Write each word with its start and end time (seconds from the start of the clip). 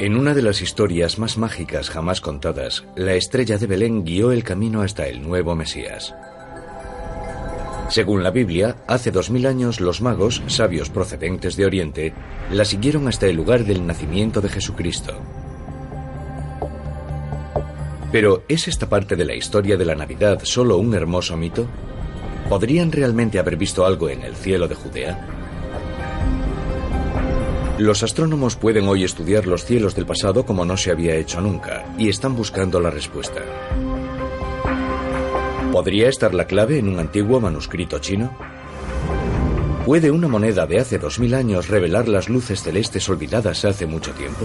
En 0.00 0.16
una 0.16 0.32
de 0.32 0.42
las 0.42 0.62
historias 0.62 1.18
más 1.18 1.38
mágicas 1.38 1.90
jamás 1.90 2.20
contadas, 2.20 2.84
la 2.94 3.14
estrella 3.14 3.58
de 3.58 3.66
Belén 3.66 4.04
guió 4.04 4.30
el 4.30 4.44
camino 4.44 4.82
hasta 4.82 5.08
el 5.08 5.20
nuevo 5.22 5.56
Mesías. 5.56 6.14
Según 7.88 8.22
la 8.22 8.30
Biblia, 8.30 8.76
hace 8.86 9.10
dos 9.10 9.28
mil 9.28 9.44
años 9.44 9.80
los 9.80 10.00
magos, 10.00 10.40
sabios 10.46 10.88
procedentes 10.88 11.56
de 11.56 11.66
Oriente, 11.66 12.12
la 12.52 12.64
siguieron 12.64 13.08
hasta 13.08 13.26
el 13.26 13.34
lugar 13.34 13.64
del 13.64 13.84
nacimiento 13.88 14.40
de 14.40 14.50
Jesucristo. 14.50 15.14
Pero 18.12 18.44
¿es 18.46 18.68
esta 18.68 18.88
parte 18.88 19.16
de 19.16 19.24
la 19.24 19.34
historia 19.34 19.76
de 19.76 19.84
la 19.84 19.96
Navidad 19.96 20.42
solo 20.44 20.76
un 20.76 20.94
hermoso 20.94 21.36
mito? 21.36 21.66
¿Podrían 22.48 22.92
realmente 22.92 23.40
haber 23.40 23.56
visto 23.56 23.84
algo 23.84 24.08
en 24.08 24.22
el 24.22 24.36
cielo 24.36 24.68
de 24.68 24.76
Judea? 24.76 25.37
Los 27.78 28.02
astrónomos 28.02 28.56
pueden 28.56 28.88
hoy 28.88 29.04
estudiar 29.04 29.46
los 29.46 29.64
cielos 29.64 29.94
del 29.94 30.04
pasado 30.04 30.44
como 30.44 30.64
no 30.64 30.76
se 30.76 30.90
había 30.90 31.14
hecho 31.14 31.40
nunca, 31.40 31.84
y 31.96 32.08
están 32.08 32.34
buscando 32.34 32.80
la 32.80 32.90
respuesta. 32.90 33.40
¿Podría 35.70 36.08
estar 36.08 36.34
la 36.34 36.48
clave 36.48 36.78
en 36.78 36.88
un 36.88 36.98
antiguo 36.98 37.40
manuscrito 37.40 38.00
chino? 38.00 38.36
¿Puede 39.86 40.10
una 40.10 40.26
moneda 40.26 40.66
de 40.66 40.80
hace 40.80 40.98
2000 40.98 41.34
años 41.34 41.68
revelar 41.68 42.08
las 42.08 42.28
luces 42.28 42.64
celestes 42.64 43.08
olvidadas 43.08 43.64
hace 43.64 43.86
mucho 43.86 44.10
tiempo? 44.10 44.44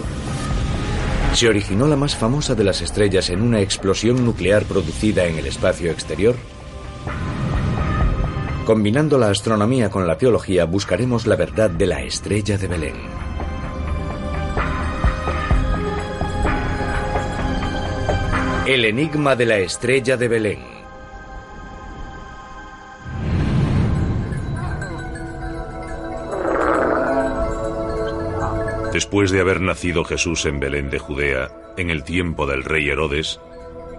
¿Se 1.34 1.50
originó 1.50 1.88
la 1.88 1.96
más 1.96 2.16
famosa 2.16 2.54
de 2.54 2.66
las 2.66 2.84
estrellas 2.84 3.32
en 3.32 3.42
una 3.42 3.62
explosión 3.62 4.24
nuclear 4.24 4.64
producida 4.66 5.26
en 5.26 5.40
el 5.40 5.48
espacio 5.48 5.90
exterior? 5.90 6.36
Combinando 8.64 9.18
la 9.18 9.32
astronomía 9.32 9.90
con 9.90 10.08
la 10.08 10.20
teología 10.20 10.66
buscaremos 10.66 11.26
la 11.26 11.36
verdad 11.36 11.72
de 11.72 11.88
la 11.88 12.04
estrella 12.04 12.60
de 12.60 12.68
Belén. 12.68 13.23
El 18.66 18.86
enigma 18.86 19.36
de 19.36 19.46
la 19.46 19.58
estrella 19.58 20.16
de 20.16 20.30
Belén. 20.30 20.60
Después 28.94 29.32
de 29.32 29.42
haber 29.42 29.60
nacido 29.60 30.06
Jesús 30.06 30.46
en 30.46 30.62
Belén 30.62 30.90
de 30.90 30.98
Judea, 30.98 31.52
en 31.76 31.90
el 31.90 32.06
tiempo 32.06 32.48
del 32.48 32.64
rey 32.64 32.88
Herodes, 32.88 33.42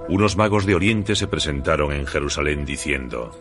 unos 0.09 0.37
magos 0.39 0.65
de 0.65 0.75
Oriente 0.75 1.15
se 1.15 1.27
presentaron 1.27 1.93
en 1.93 2.07
Jerusalén 2.07 2.65
diciendo, 2.65 3.33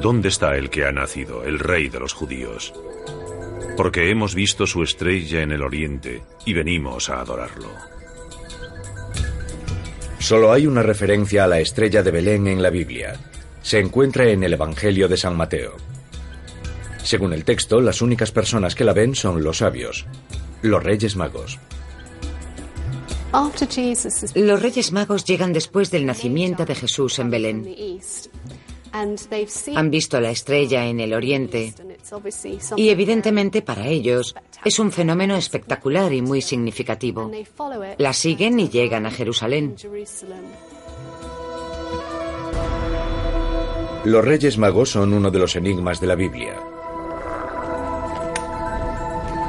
¿Dónde 0.00 0.28
está 0.28 0.56
el 0.56 0.70
que 0.70 0.86
ha 0.86 0.92
nacido, 0.92 1.44
el 1.44 1.58
rey 1.58 1.90
de 1.90 2.00
los 2.00 2.14
judíos? 2.14 2.72
Porque 3.76 4.10
hemos 4.10 4.34
visto 4.34 4.66
su 4.66 4.82
estrella 4.82 5.42
en 5.42 5.52
el 5.52 5.62
Oriente 5.62 6.22
y 6.46 6.54
venimos 6.54 7.10
a 7.10 7.20
adorarlo. 7.20 7.99
Solo 10.30 10.52
hay 10.52 10.68
una 10.68 10.84
referencia 10.84 11.42
a 11.42 11.48
la 11.48 11.58
estrella 11.58 12.04
de 12.04 12.12
Belén 12.12 12.46
en 12.46 12.62
la 12.62 12.70
Biblia. 12.70 13.18
Se 13.62 13.80
encuentra 13.80 14.30
en 14.30 14.44
el 14.44 14.52
Evangelio 14.52 15.08
de 15.08 15.16
San 15.16 15.36
Mateo. 15.36 15.74
Según 17.02 17.32
el 17.32 17.44
texto, 17.44 17.80
las 17.80 18.00
únicas 18.00 18.30
personas 18.30 18.76
que 18.76 18.84
la 18.84 18.92
ven 18.92 19.16
son 19.16 19.42
los 19.42 19.58
sabios, 19.58 20.06
los 20.62 20.84
reyes 20.84 21.16
magos. 21.16 21.58
Los 24.36 24.62
reyes 24.62 24.92
magos 24.92 25.24
llegan 25.24 25.52
después 25.52 25.90
del 25.90 26.06
nacimiento 26.06 26.64
de 26.64 26.76
Jesús 26.76 27.18
en 27.18 27.30
Belén. 27.30 27.76
Han 28.92 29.90
visto 29.90 30.20
la 30.20 30.30
estrella 30.30 30.86
en 30.86 31.00
el 31.00 31.12
oriente 31.12 31.74
y 32.76 32.88
evidentemente 32.90 33.62
para 33.62 33.86
ellos 33.86 34.34
es 34.64 34.78
un 34.78 34.92
fenómeno 34.92 35.36
espectacular 35.36 36.12
y 36.12 36.22
muy 36.22 36.42
significativo. 36.42 37.30
La 37.98 38.12
siguen 38.12 38.60
y 38.60 38.68
llegan 38.68 39.06
a 39.06 39.10
Jerusalén. 39.10 39.76
Los 44.04 44.24
Reyes 44.24 44.56
Magos 44.56 44.90
son 44.90 45.12
uno 45.12 45.30
de 45.30 45.38
los 45.38 45.56
enigmas 45.56 46.00
de 46.00 46.06
la 46.06 46.14
Biblia. 46.14 46.54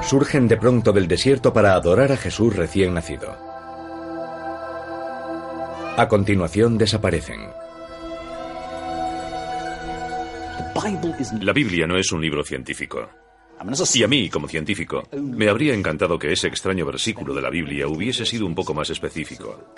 Surgen 0.03 0.47
de 0.47 0.57
pronto 0.57 0.91
del 0.91 1.07
desierto 1.07 1.53
para 1.53 1.73
adorar 1.73 2.11
a 2.11 2.17
Jesús 2.17 2.55
recién 2.55 2.93
nacido. 2.93 3.37
A 5.95 6.07
continuación 6.09 6.77
desaparecen. 6.77 7.39
La 11.41 11.53
Biblia 11.53 11.87
no 11.87 11.97
es 11.97 12.11
un 12.11 12.21
libro 12.21 12.43
científico. 12.43 13.09
Y 13.93 14.03
a 14.03 14.07
mí, 14.07 14.29
como 14.29 14.47
científico, 14.47 15.07
me 15.13 15.47
habría 15.47 15.73
encantado 15.73 16.17
que 16.17 16.31
ese 16.31 16.47
extraño 16.47 16.85
versículo 16.85 17.33
de 17.33 17.41
la 17.41 17.49
Biblia 17.49 17.87
hubiese 17.87 18.25
sido 18.25 18.45
un 18.45 18.55
poco 18.55 18.73
más 18.73 18.89
específico. 18.89 19.73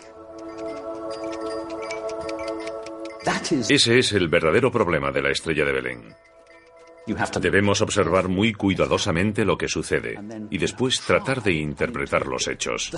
Ese 3.70 4.00
es 4.00 4.14
el 4.14 4.28
verdadero 4.30 4.72
problema 4.72 5.12
de 5.12 5.22
la 5.22 5.32
estrella 5.32 5.66
de 5.66 5.72
Belén. 5.72 6.16
Debemos 7.42 7.82
observar 7.82 8.30
muy 8.30 8.54
cuidadosamente 8.54 9.44
lo 9.44 9.58
que 9.58 9.68
sucede 9.68 10.18
y 10.50 10.58
después 10.58 11.02
tratar 11.02 11.44
de 11.44 11.54
interpretar 11.54 12.26
los 12.26 12.48
hechos. 12.48 12.92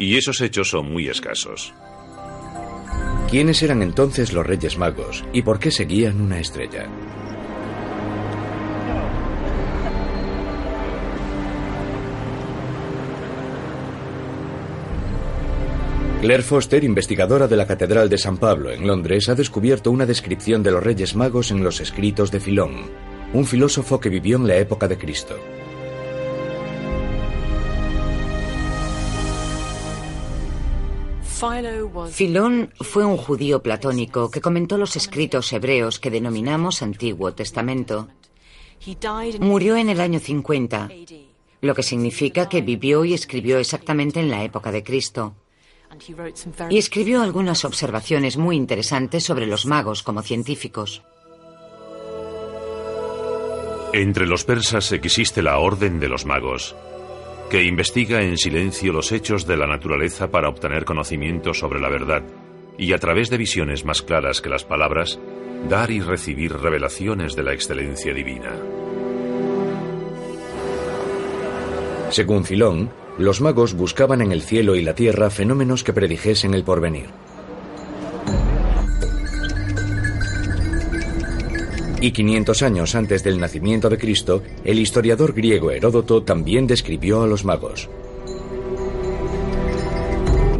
Y 0.00 0.16
esos 0.16 0.40
hechos 0.40 0.68
son 0.68 0.92
muy 0.92 1.08
escasos. 1.08 1.72
¿Quiénes 3.30 3.62
eran 3.62 3.80
entonces 3.80 4.32
los 4.32 4.44
Reyes 4.44 4.76
Magos 4.76 5.24
y 5.32 5.42
por 5.42 5.60
qué 5.60 5.70
seguían 5.70 6.20
una 6.20 6.40
estrella? 6.40 6.88
Claire 16.20 16.42
Foster, 16.42 16.82
investigadora 16.82 17.46
de 17.46 17.56
la 17.56 17.68
Catedral 17.68 18.08
de 18.08 18.18
San 18.18 18.36
Pablo 18.36 18.72
en 18.72 18.84
Londres, 18.84 19.28
ha 19.28 19.36
descubierto 19.36 19.92
una 19.92 20.06
descripción 20.06 20.64
de 20.64 20.72
los 20.72 20.82
Reyes 20.82 21.14
Magos 21.14 21.52
en 21.52 21.62
los 21.62 21.80
escritos 21.80 22.32
de 22.32 22.40
Filón, 22.40 22.90
un 23.32 23.46
filósofo 23.46 24.00
que 24.00 24.08
vivió 24.08 24.38
en 24.38 24.48
la 24.48 24.56
época 24.56 24.88
de 24.88 24.98
Cristo. 24.98 25.36
Filón 32.10 32.70
fue 32.80 33.04
un 33.04 33.16
judío 33.16 33.62
platónico 33.62 34.30
que 34.30 34.40
comentó 34.40 34.76
los 34.76 34.96
escritos 34.96 35.52
hebreos 35.52 35.98
que 35.98 36.10
denominamos 36.10 36.82
Antiguo 36.82 37.32
Testamento. 37.32 38.08
Murió 39.40 39.76
en 39.76 39.88
el 39.88 40.00
año 40.00 40.20
50, 40.20 40.90
lo 41.60 41.74
que 41.74 41.82
significa 41.82 42.48
que 42.48 42.62
vivió 42.62 43.04
y 43.04 43.14
escribió 43.14 43.58
exactamente 43.58 44.20
en 44.20 44.30
la 44.30 44.44
época 44.44 44.70
de 44.72 44.82
Cristo. 44.82 45.34
Y 46.68 46.78
escribió 46.78 47.22
algunas 47.22 47.64
observaciones 47.64 48.36
muy 48.36 48.56
interesantes 48.56 49.24
sobre 49.24 49.46
los 49.46 49.66
magos 49.66 50.02
como 50.02 50.22
científicos. 50.22 51.02
Entre 53.92 54.26
los 54.26 54.44
persas 54.44 54.92
existe 54.92 55.42
la 55.42 55.58
Orden 55.58 55.98
de 55.98 56.08
los 56.08 56.24
Magos, 56.24 56.76
que 57.50 57.64
investiga 57.64 58.22
en 58.22 58.38
silencio 58.38 58.92
los 58.92 59.10
hechos 59.10 59.44
de 59.44 59.56
la 59.56 59.66
naturaleza 59.66 60.30
para 60.30 60.48
obtener 60.48 60.84
conocimiento 60.84 61.52
sobre 61.52 61.80
la 61.80 61.88
verdad 61.88 62.22
y 62.78 62.92
a 62.92 62.98
través 62.98 63.28
de 63.28 63.38
visiones 63.38 63.84
más 63.84 64.02
claras 64.02 64.40
que 64.40 64.48
las 64.48 64.64
palabras, 64.64 65.18
dar 65.68 65.90
y 65.90 66.00
recibir 66.00 66.52
revelaciones 66.52 67.34
de 67.34 67.42
la 67.42 67.52
excelencia 67.52 68.14
divina. 68.14 68.52
Según 72.10 72.44
Filón, 72.44 72.90
los 73.18 73.40
magos 73.40 73.74
buscaban 73.74 74.22
en 74.22 74.30
el 74.30 74.42
cielo 74.42 74.76
y 74.76 74.82
la 74.82 74.94
tierra 74.94 75.28
fenómenos 75.28 75.82
que 75.82 75.92
predijesen 75.92 76.54
el 76.54 76.62
porvenir. 76.62 77.10
Y 82.02 82.12
500 82.12 82.62
años 82.62 82.94
antes 82.94 83.22
del 83.22 83.38
nacimiento 83.38 83.90
de 83.90 83.98
Cristo, 83.98 84.42
el 84.64 84.78
historiador 84.78 85.34
griego 85.34 85.70
Heródoto 85.70 86.22
también 86.22 86.66
describió 86.66 87.22
a 87.22 87.26
los 87.26 87.44
magos. 87.44 87.90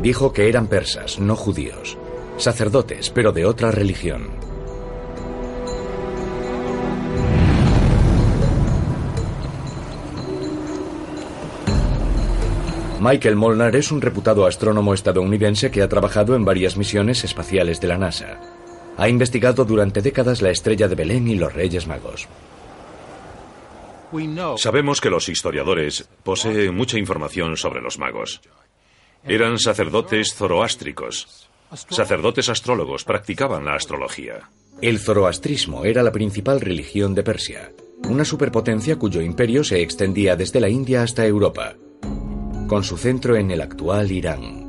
Dijo 0.03 0.35
que 0.35 0.51
eran 0.51 0.67
persas, 0.67 1.19
no 1.19 1.37
judíos, 1.37 1.97
sacerdotes, 2.37 3.09
pero 3.09 3.33
de 3.33 3.47
otra 3.47 3.71
religión. 3.71 4.29
Michael 13.01 13.37
Molnar 13.37 13.77
es 13.77 13.91
un 13.91 14.03
reputado 14.03 14.45
astrónomo 14.45 14.93
estadounidense 14.93 15.71
que 15.71 15.81
ha 15.81 15.89
trabajado 15.89 16.35
en 16.37 16.45
varias 16.45 16.77
misiones 16.77 17.25
espaciales 17.25 17.81
de 17.81 17.89
la 17.89 17.97
NASA. 17.97 18.60
Ha 19.01 19.09
investigado 19.09 19.65
durante 19.65 20.03
décadas 20.03 20.43
la 20.43 20.51
estrella 20.51 20.87
de 20.87 20.95
Belén 20.95 21.27
y 21.27 21.35
los 21.35 21.53
Reyes 21.53 21.87
Magos. 21.87 22.29
Sabemos 24.57 25.01
que 25.01 25.09
los 25.09 25.29
historiadores 25.29 26.09
poseen 26.23 26.75
mucha 26.75 26.99
información 26.99 27.57
sobre 27.57 27.81
los 27.81 27.99
magos. 27.99 28.41
Eran 29.25 29.59
sacerdotes 29.59 30.35
zoroástricos. 30.35 31.49
Sacerdotes 31.89 32.49
astrólogos 32.49 33.05
practicaban 33.05 33.65
la 33.65 33.75
astrología. 33.75 34.51
El 34.83 34.99
zoroastrismo 34.99 35.85
era 35.85 36.03
la 36.03 36.13
principal 36.13 36.61
religión 36.61 37.15
de 37.15 37.23
Persia, 37.23 37.73
una 38.09 38.25
superpotencia 38.25 38.97
cuyo 38.97 39.21
imperio 39.23 39.65
se 39.65 39.81
extendía 39.81 40.37
desde 40.37 40.61
la 40.61 40.69
India 40.69 41.03
hasta 41.03 41.25
Europa 41.25 41.75
con 42.71 42.85
su 42.85 42.97
centro 42.97 43.35
en 43.35 43.51
el 43.51 43.63
actual 43.63 44.13
Irán. 44.13 44.60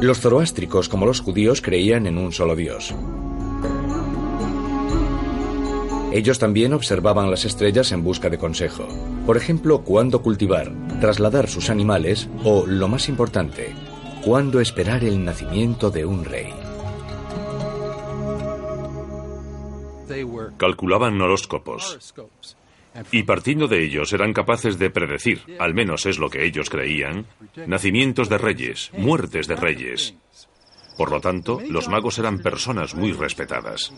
Los 0.00 0.20
zoroástricos, 0.20 0.88
como 0.88 1.06
los 1.06 1.20
judíos, 1.20 1.62
creían 1.62 2.06
en 2.06 2.18
un 2.18 2.32
solo 2.32 2.54
Dios. 2.54 2.94
Ellos 6.12 6.38
también 6.38 6.72
observaban 6.72 7.30
las 7.30 7.44
estrellas 7.44 7.92
en 7.92 8.02
busca 8.02 8.30
de 8.30 8.38
consejo. 8.38 8.86
Por 9.26 9.36
ejemplo, 9.36 9.82
cuándo 9.82 10.22
cultivar, 10.22 10.72
trasladar 11.00 11.48
sus 11.48 11.70
animales 11.70 12.28
o, 12.44 12.66
lo 12.66 12.88
más 12.88 13.08
importante, 13.08 13.74
cuándo 14.24 14.60
esperar 14.60 15.04
el 15.04 15.24
nacimiento 15.24 15.90
de 15.90 16.04
un 16.04 16.24
rey. 16.24 16.52
Calculaban 20.56 21.20
horóscopos, 21.20 22.14
y 23.12 23.22
partiendo 23.22 23.68
de 23.68 23.84
ellos 23.84 24.12
eran 24.12 24.32
capaces 24.32 24.78
de 24.78 24.90
predecir, 24.90 25.42
al 25.58 25.74
menos 25.74 26.06
es 26.06 26.18
lo 26.18 26.30
que 26.30 26.44
ellos 26.44 26.70
creían, 26.70 27.26
nacimientos 27.66 28.28
de 28.28 28.38
reyes, 28.38 28.90
muertes 28.96 29.46
de 29.46 29.56
reyes. 29.56 30.14
Por 30.96 31.10
lo 31.10 31.20
tanto, 31.20 31.60
los 31.68 31.88
magos 31.88 32.18
eran 32.18 32.38
personas 32.38 32.94
muy 32.94 33.12
respetadas. 33.12 33.92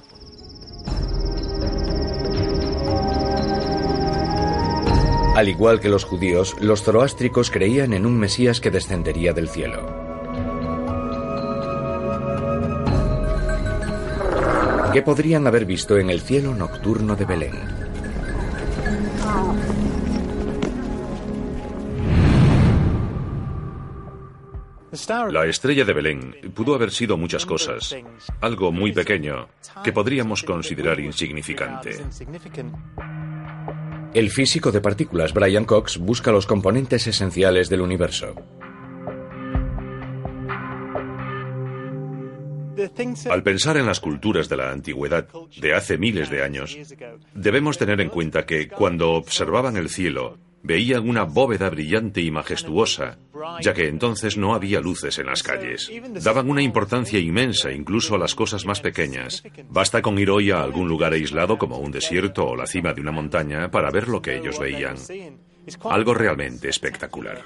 Al 5.37 5.49
igual 5.49 5.79
que 5.79 5.89
los 5.89 6.05
judíos, 6.05 6.56
los 6.61 6.83
zoroástricos 6.83 7.53
creían 7.53 7.93
en 7.93 8.06
un 8.06 8.19
Mesías 8.19 8.61
que 8.61 8.73
descendería 8.73 9.33
del 9.33 9.49
cielo. 9.49 10.09
¿Qué 14.93 15.03
podrían 15.03 15.47
haber 15.47 15.65
visto 15.65 15.97
en 15.97 16.11
el 16.11 16.21
cielo 16.23 16.56
nocturno 16.56 17.15
de 17.15 17.25
Belén? 17.25 17.78
La 25.31 25.47
estrella 25.47 25.85
de 25.85 25.93
Belén 25.93 26.35
pudo 26.55 26.75
haber 26.75 26.91
sido 26.91 27.17
muchas 27.17 27.47
cosas, 27.47 27.95
algo 28.41 28.73
muy 28.73 28.93
pequeño 28.93 29.49
que 29.85 29.93
podríamos 29.93 30.43
considerar 30.43 30.99
insignificante. 30.99 32.05
El 34.15 34.31
físico 34.31 34.73
de 34.73 34.81
partículas 34.81 35.33
Brian 35.33 35.65
Cox 35.65 35.99
busca 35.99 36.33
los 36.33 36.47
componentes 36.47 37.07
esenciales 37.07 37.69
del 37.69 37.83
universo. 37.83 38.35
Al 43.31 43.43
pensar 43.43 43.77
en 43.77 43.87
las 43.87 44.01
culturas 44.01 44.49
de 44.49 44.57
la 44.57 44.71
antigüedad, 44.71 45.29
de 45.61 45.75
hace 45.75 45.99
miles 45.99 46.31
de 46.31 46.43
años, 46.43 46.77
debemos 47.35 47.79
tener 47.79 48.01
en 48.01 48.09
cuenta 48.09 48.47
que 48.47 48.69
cuando 48.69 49.13
observaban 49.13 49.77
el 49.77 49.89
cielo, 49.89 50.39
veían 50.63 51.09
una 51.09 51.25
bóveda 51.25 51.71
brillante 51.71 52.21
y 52.21 52.31
majestuosa, 52.31 53.19
ya 53.61 53.73
que 53.73 53.89
entonces 53.89 54.37
no 54.37 54.55
había 54.55 54.81
luces 54.81 55.19
en 55.19 55.27
las 55.27 55.43
calles. 55.43 55.91
Daban 56.23 56.51
una 56.51 56.63
importancia 56.63 57.19
inmensa 57.19 57.73
incluso 57.73 58.15
a 58.15 58.19
las 58.19 58.35
cosas 58.35 58.67
más 58.67 58.81
pequeñas. 58.81 59.43
Basta 59.69 60.03
con 60.03 60.19
ir 60.19 60.31
hoy 60.31 60.51
a 60.51 60.63
algún 60.63 60.89
lugar 60.89 61.13
aislado 61.13 61.59
como 61.59 61.79
un 61.79 61.91
desierto 61.91 62.47
o 62.47 62.57
la 62.57 62.67
cima 62.67 62.93
de 62.93 63.01
una 63.01 63.13
montaña 63.13 63.71
para 63.71 63.91
ver 63.91 64.09
lo 64.09 64.21
que 64.21 64.37
ellos 64.37 64.59
veían. 64.59 64.97
Algo 65.85 66.15
realmente 66.15 66.69
espectacular. 66.69 67.43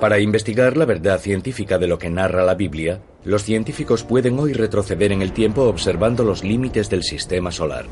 Para 0.00 0.20
investigar 0.20 0.76
la 0.76 0.84
verdad 0.84 1.18
científica 1.18 1.78
de 1.78 1.86
lo 1.86 1.98
que 1.98 2.10
narra 2.10 2.44
la 2.44 2.54
Biblia, 2.54 3.00
los 3.24 3.44
científicos 3.44 4.04
pueden 4.04 4.38
hoy 4.38 4.52
retroceder 4.52 5.10
en 5.10 5.22
el 5.22 5.32
tiempo 5.32 5.62
observando 5.62 6.22
los 6.22 6.44
límites 6.44 6.90
del 6.90 7.02
sistema 7.02 7.50
solar. 7.50 7.86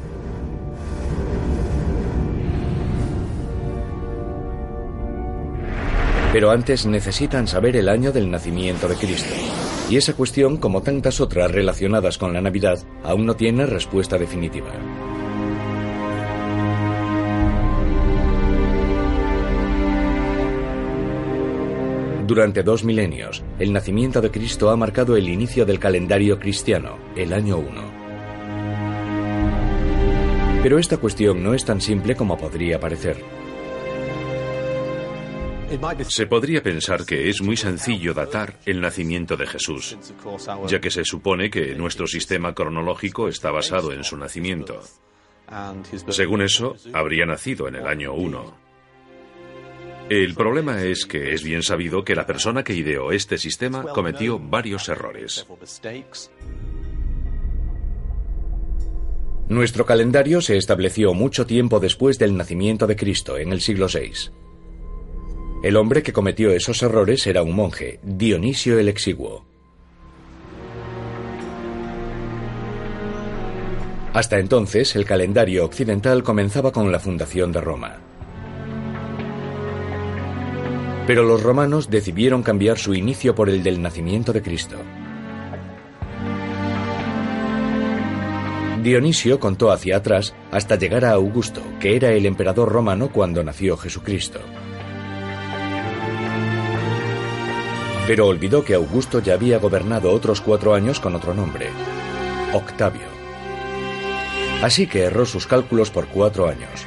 Pero 6.31 6.51
antes 6.51 6.85
necesitan 6.85 7.49
saber 7.49 7.77
el 7.77 7.89
año 7.89 8.13
del 8.13 8.31
nacimiento 8.31 8.87
de 8.87 8.97
Cristo. 8.97 9.35
Y 9.89 9.97
esa 9.97 10.13
cuestión, 10.13 10.59
como 10.59 10.83
tantas 10.83 11.21
otras 11.21 11.51
relacionadas 11.51 12.19
con 12.19 12.35
la 12.35 12.43
Navidad, 12.43 12.81
aún 13.03 13.25
no 13.25 13.35
tiene 13.35 13.65
respuesta 13.65 14.19
definitiva. 14.19 14.73
Durante 22.27 22.63
dos 22.63 22.85
milenios, 22.85 23.45
el 23.59 23.71
nacimiento 23.71 24.23
de 24.23 24.31
Cristo 24.31 24.71
ha 24.71 24.77
marcado 24.77 25.15
el 25.15 25.29
inicio 25.29 25.67
del 25.67 25.79
calendario 25.79 26.39
cristiano, 26.39 26.97
el 27.15 27.35
año 27.35 27.59
1. 27.59 27.83
Pero 30.63 30.79
esta 30.79 30.97
cuestión 30.97 31.43
no 31.43 31.53
es 31.53 31.67
tan 31.67 31.83
simple 31.83 32.17
como 32.17 32.39
podría 32.39 32.81
parecer. 32.81 33.23
Se 36.09 36.27
podría 36.27 36.63
pensar 36.63 37.05
que 37.05 37.29
es 37.29 37.43
muy 37.43 37.59
sencillo 37.59 38.15
datar 38.15 38.59
el 38.65 38.81
nacimiento 38.81 39.37
de 39.37 39.47
Jesús, 39.47 39.99
ya 40.67 40.81
que 40.81 40.91
se 40.91 41.05
supone 41.05 41.51
que 41.51 41.75
nuestro 41.75 42.07
sistema 42.07 42.55
cronológico 42.55 43.29
está 43.29 43.51
basado 43.51 43.93
en 43.93 44.03
su 44.03 44.17
nacimiento. 44.17 44.81
Según 46.09 46.41
eso, 46.41 46.75
habría 46.95 47.27
nacido 47.27 47.69
en 47.69 47.75
el 47.75 47.87
año 47.87 48.15
1. 48.15 48.64
El 50.11 50.35
problema 50.35 50.83
es 50.83 51.07
que 51.07 51.33
es 51.33 51.43
bien 51.43 51.63
sabido 51.63 52.05
que 52.05 52.15
la 52.15 52.27
persona 52.27 52.63
que 52.63 52.75
ideó 52.75 53.11
este 53.11 53.39
sistema 53.39 53.83
cometió 53.83 54.39
varios 54.39 54.89
errores. 54.91 55.47
Nuestro 59.49 59.87
calendario 59.87 60.43
se 60.43 60.57
estableció 60.59 61.15
mucho 61.15 61.47
tiempo 61.47 61.81
después 61.81 62.19
del 62.19 62.37
nacimiento 62.37 62.87
de 62.87 62.97
Cristo, 62.97 63.39
en 63.39 63.53
el 63.53 63.61
siglo 63.61 63.87
VI. 63.93 64.31
El 65.63 65.77
hombre 65.77 66.03
que 66.03 66.13
cometió 66.13 66.51
esos 66.51 66.83
errores 66.83 67.27
era 67.27 67.43
un 67.43 67.55
monje, 67.55 67.99
Dionisio 68.03 68.79
el 68.79 68.89
Exiguo. 68.89 69.47
Hasta 74.13 74.39
entonces, 74.39 74.95
el 74.97 75.07
calendario 75.07 75.65
occidental 75.65 76.23
comenzaba 76.23 76.73
con 76.73 76.93
la 76.93 77.01
fundación 77.01 77.51
de 77.53 77.61
Roma. 77.61 78.14
Pero 81.07 81.23
los 81.23 81.43
romanos 81.43 81.91
decidieron 81.91 82.43
cambiar 82.43 82.79
su 82.79 82.95
inicio 82.95 83.35
por 83.35 83.51
el 83.51 83.63
del 83.63 83.83
nacimiento 83.83 84.33
de 84.33 84.43
Cristo. 84.43 84.77
Dionisio 88.83 89.41
contó 89.41 89.71
hacia 89.71 89.97
atrás 89.97 90.35
hasta 90.51 90.77
llegar 90.77 91.07
a 91.07 91.13
Augusto, 91.13 91.63
que 91.81 91.97
era 91.97 92.13
el 92.13 92.27
emperador 92.27 92.71
romano 92.71 93.11
cuando 93.11 93.43
nació 93.43 93.77
Jesucristo. 93.77 94.41
Pero 98.07 98.27
olvidó 98.27 98.63
que 98.63 98.75
Augusto 98.75 99.21
ya 99.21 99.33
había 99.33 99.59
gobernado 99.59 100.13
otros 100.13 100.43
cuatro 100.43 100.75
años 100.75 101.01
con 101.01 101.15
otro 101.15 101.33
nombre, 101.33 101.69
Octavio. 102.53 103.09
Así 104.63 104.87
que 104.87 105.05
erró 105.05 105.25
sus 105.25 105.47
cálculos 105.47 105.91
por 105.91 106.07
cuatro 106.09 106.47
años. 106.47 106.87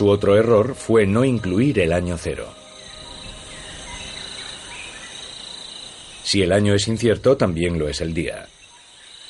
Su 0.00 0.08
otro 0.08 0.34
error 0.34 0.74
fue 0.76 1.06
no 1.06 1.26
incluir 1.26 1.78
el 1.78 1.92
año 1.92 2.16
cero. 2.16 2.46
Si 6.22 6.40
el 6.40 6.52
año 6.52 6.72
es 6.72 6.88
incierto, 6.88 7.36
también 7.36 7.78
lo 7.78 7.86
es 7.86 8.00
el 8.00 8.14
día. 8.14 8.46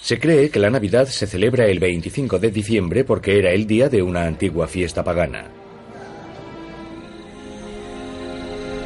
Se 0.01 0.21
cree 0.21 0.49
que 0.49 0.61
la 0.61 0.71
Navidad 0.71 1.09
se 1.09 1.27
celebra 1.27 1.67
el 1.67 1.81
25 1.81 2.39
de 2.39 2.53
diciembre 2.53 3.03
porque 3.03 3.37
era 3.37 3.51
el 3.51 3.67
día 3.67 3.89
de 3.89 4.01
una 4.01 4.27
antigua 4.27 4.69
fiesta 4.69 5.03
pagana. 5.03 5.51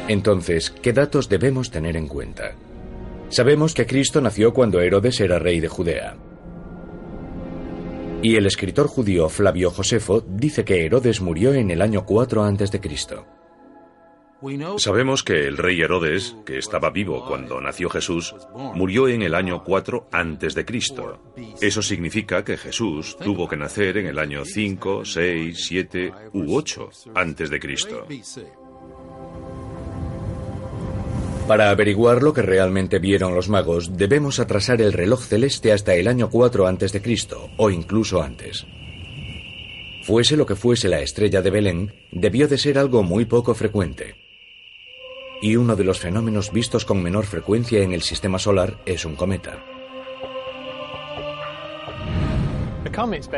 Entonces, 0.07 0.71
¿qué 0.71 0.91
datos 0.91 1.29
debemos 1.29 1.69
tener 1.69 1.97
en 1.97 2.07
cuenta? 2.07 2.55
Sabemos 3.29 3.75
que 3.75 3.85
Cristo 3.85 4.21
nació 4.21 4.55
cuando 4.55 4.81
Herodes 4.81 5.19
era 5.19 5.37
rey 5.37 5.59
de 5.59 5.67
Judea. 5.67 6.17
Y 8.25 8.37
el 8.37 8.47
escritor 8.47 8.87
judío 8.87 9.29
Flavio 9.29 9.69
Josefo 9.69 10.19
dice 10.19 10.65
que 10.65 10.83
Herodes 10.83 11.21
murió 11.21 11.53
en 11.53 11.69
el 11.69 11.79
año 11.79 12.07
4 12.07 12.43
a.C. 12.43 12.81
Sabemos 14.77 15.21
que 15.21 15.45
el 15.45 15.57
rey 15.57 15.79
Herodes, 15.79 16.35
que 16.43 16.57
estaba 16.57 16.89
vivo 16.89 17.23
cuando 17.27 17.61
nació 17.61 17.87
Jesús, 17.87 18.33
murió 18.73 19.07
en 19.07 19.21
el 19.21 19.35
año 19.35 19.63
4 19.63 20.07
antes 20.11 20.55
de 20.55 20.65
Cristo. 20.65 21.21
Eso 21.61 21.83
significa 21.83 22.43
que 22.43 22.57
Jesús 22.57 23.15
tuvo 23.23 23.47
que 23.47 23.57
nacer 23.57 23.97
en 23.97 24.07
el 24.07 24.17
año 24.17 24.43
5, 24.43 25.05
6, 25.05 25.63
7 25.63 26.13
u 26.33 26.55
8 26.55 26.89
antes 27.13 27.51
de 27.51 27.59
Cristo. 27.59 28.07
Para 31.47 31.69
averiguar 31.69 32.23
lo 32.23 32.33
que 32.33 32.41
realmente 32.41 32.99
vieron 32.99 33.35
los 33.35 33.49
magos, 33.49 33.97
debemos 33.97 34.39
atrasar 34.39 34.81
el 34.81 34.93
reloj 34.93 35.23
celeste 35.23 35.71
hasta 35.71 35.93
el 35.95 36.07
año 36.07 36.29
4 36.29 36.67
antes 36.67 36.91
de 36.91 37.01
Cristo, 37.01 37.49
o 37.57 37.69
incluso 37.69 38.21
antes. 38.21 38.65
Fuese 40.03 40.37
lo 40.37 40.45
que 40.45 40.55
fuese 40.55 40.89
la 40.89 41.01
estrella 41.01 41.41
de 41.41 41.51
Belén, 41.51 41.93
debió 42.11 42.47
de 42.47 42.57
ser 42.57 42.77
algo 42.77 43.03
muy 43.03 43.25
poco 43.25 43.53
frecuente 43.53 44.25
y 45.41 45.57
uno 45.57 45.75
de 45.75 45.83
los 45.83 45.99
fenómenos 45.99 46.51
vistos 46.51 46.85
con 46.85 47.01
menor 47.01 47.25
frecuencia 47.25 47.83
en 47.83 47.93
el 47.93 48.01
sistema 48.01 48.39
solar 48.39 48.77
es 48.85 49.05
un 49.05 49.15
cometa. 49.15 49.74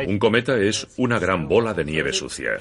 Un 0.06 0.18
cometa 0.18 0.56
es 0.56 0.86
una 0.96 1.18
gran 1.18 1.48
bola 1.48 1.74
de 1.74 1.84
nieve 1.84 2.12
sucia. 2.12 2.52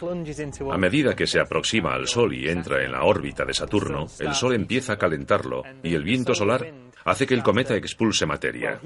A 0.72 0.78
medida 0.78 1.16
que 1.16 1.28
se 1.28 1.40
aproxima 1.40 1.94
al 1.94 2.08
Sol 2.08 2.34
y 2.34 2.50
entra 2.50 2.84
en 2.84 2.92
la 2.92 3.04
órbita 3.04 3.46
de 3.46 3.54
Saturno, 3.54 4.08
el 4.20 4.34
Sol 4.34 4.56
empieza 4.56 4.94
a 4.94 4.98
calentarlo 4.98 5.64
y 5.84 5.94
el 5.94 6.04
viento 6.04 6.34
solar 6.34 6.87
hace 7.08 7.26
que 7.26 7.34
el 7.34 7.42
cometa 7.42 7.76
expulse 7.76 8.26
materia. 8.26 8.80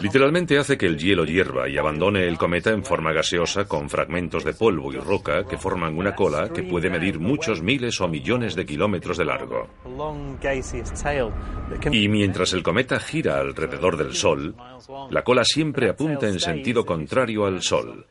Literalmente 0.00 0.58
hace 0.58 0.76
que 0.76 0.86
el 0.86 0.98
hielo 0.98 1.24
hierva 1.24 1.68
y 1.68 1.78
abandone 1.78 2.26
el 2.26 2.36
cometa 2.36 2.70
en 2.70 2.84
forma 2.84 3.12
gaseosa 3.12 3.66
con 3.66 3.88
fragmentos 3.88 4.42
de 4.42 4.52
polvo 4.52 4.92
y 4.92 4.96
roca 4.98 5.44
que 5.46 5.56
forman 5.56 5.96
una 5.96 6.16
cola 6.16 6.48
que 6.52 6.64
puede 6.64 6.90
medir 6.90 7.20
muchos 7.20 7.62
miles 7.62 8.00
o 8.00 8.08
millones 8.08 8.56
de 8.56 8.66
kilómetros 8.66 9.16
de 9.16 9.24
largo. 9.24 9.68
Y 11.92 12.08
mientras 12.08 12.52
el 12.54 12.62
cometa 12.64 12.98
gira 12.98 13.38
alrededor 13.38 13.96
del 13.96 14.14
Sol, 14.14 14.56
la 15.10 15.22
cola 15.22 15.44
siempre 15.44 15.88
apunta 15.88 16.26
en 16.26 16.40
sentido 16.40 16.84
contrario 16.84 17.46
al 17.46 17.62
Sol. 17.62 18.04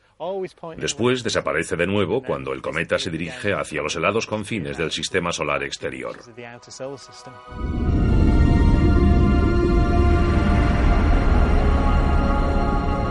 Después 0.78 1.22
desaparece 1.22 1.76
de 1.76 1.86
nuevo 1.86 2.22
cuando 2.22 2.52
el 2.52 2.62
cometa 2.62 2.98
se 2.98 3.10
dirige 3.10 3.52
hacia 3.52 3.82
los 3.82 3.96
helados 3.96 4.26
confines 4.26 4.78
del 4.78 4.90
sistema 4.90 5.30
solar 5.30 5.62
exterior. 5.62 6.16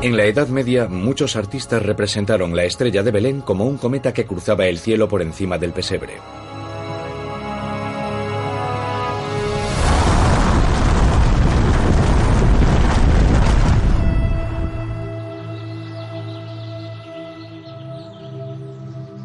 En 0.05 0.15
la 0.15 0.25
Edad 0.25 0.49
Media, 0.49 0.87
muchos 0.87 1.35
artistas 1.35 1.81
representaron 1.81 2.55
la 2.55 2.63
estrella 2.63 3.01
de 3.01 3.09
Belén 3.09 3.41
como 3.41 3.65
un 3.65 3.77
cometa 3.77 4.13
que 4.13 4.27
cruzaba 4.27 4.67
el 4.67 4.77
cielo 4.77 5.07
por 5.07 5.23
encima 5.23 5.57
del 5.57 5.73
pesebre. 5.73 6.13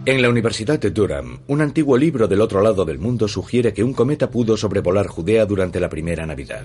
En 0.07 0.23
la 0.23 0.31
Universidad 0.31 0.79
de 0.79 0.91
Durham, 0.93 1.41
un 1.47 1.61
antiguo 1.61 1.99
libro 1.99 2.27
del 2.27 2.41
otro 2.41 2.63
lado 2.63 2.87
del 2.87 2.99
mundo 2.99 3.29
sugiere 3.29 3.75
que 3.75 3.85
un 3.85 3.93
cometa 3.93 4.31
pudo 4.31 4.57
sobrevolar 4.57 5.09
Judea 5.09 5.45
durante 5.45 5.79
la 5.79 5.91
primera 5.91 6.25
Navidad. 6.25 6.65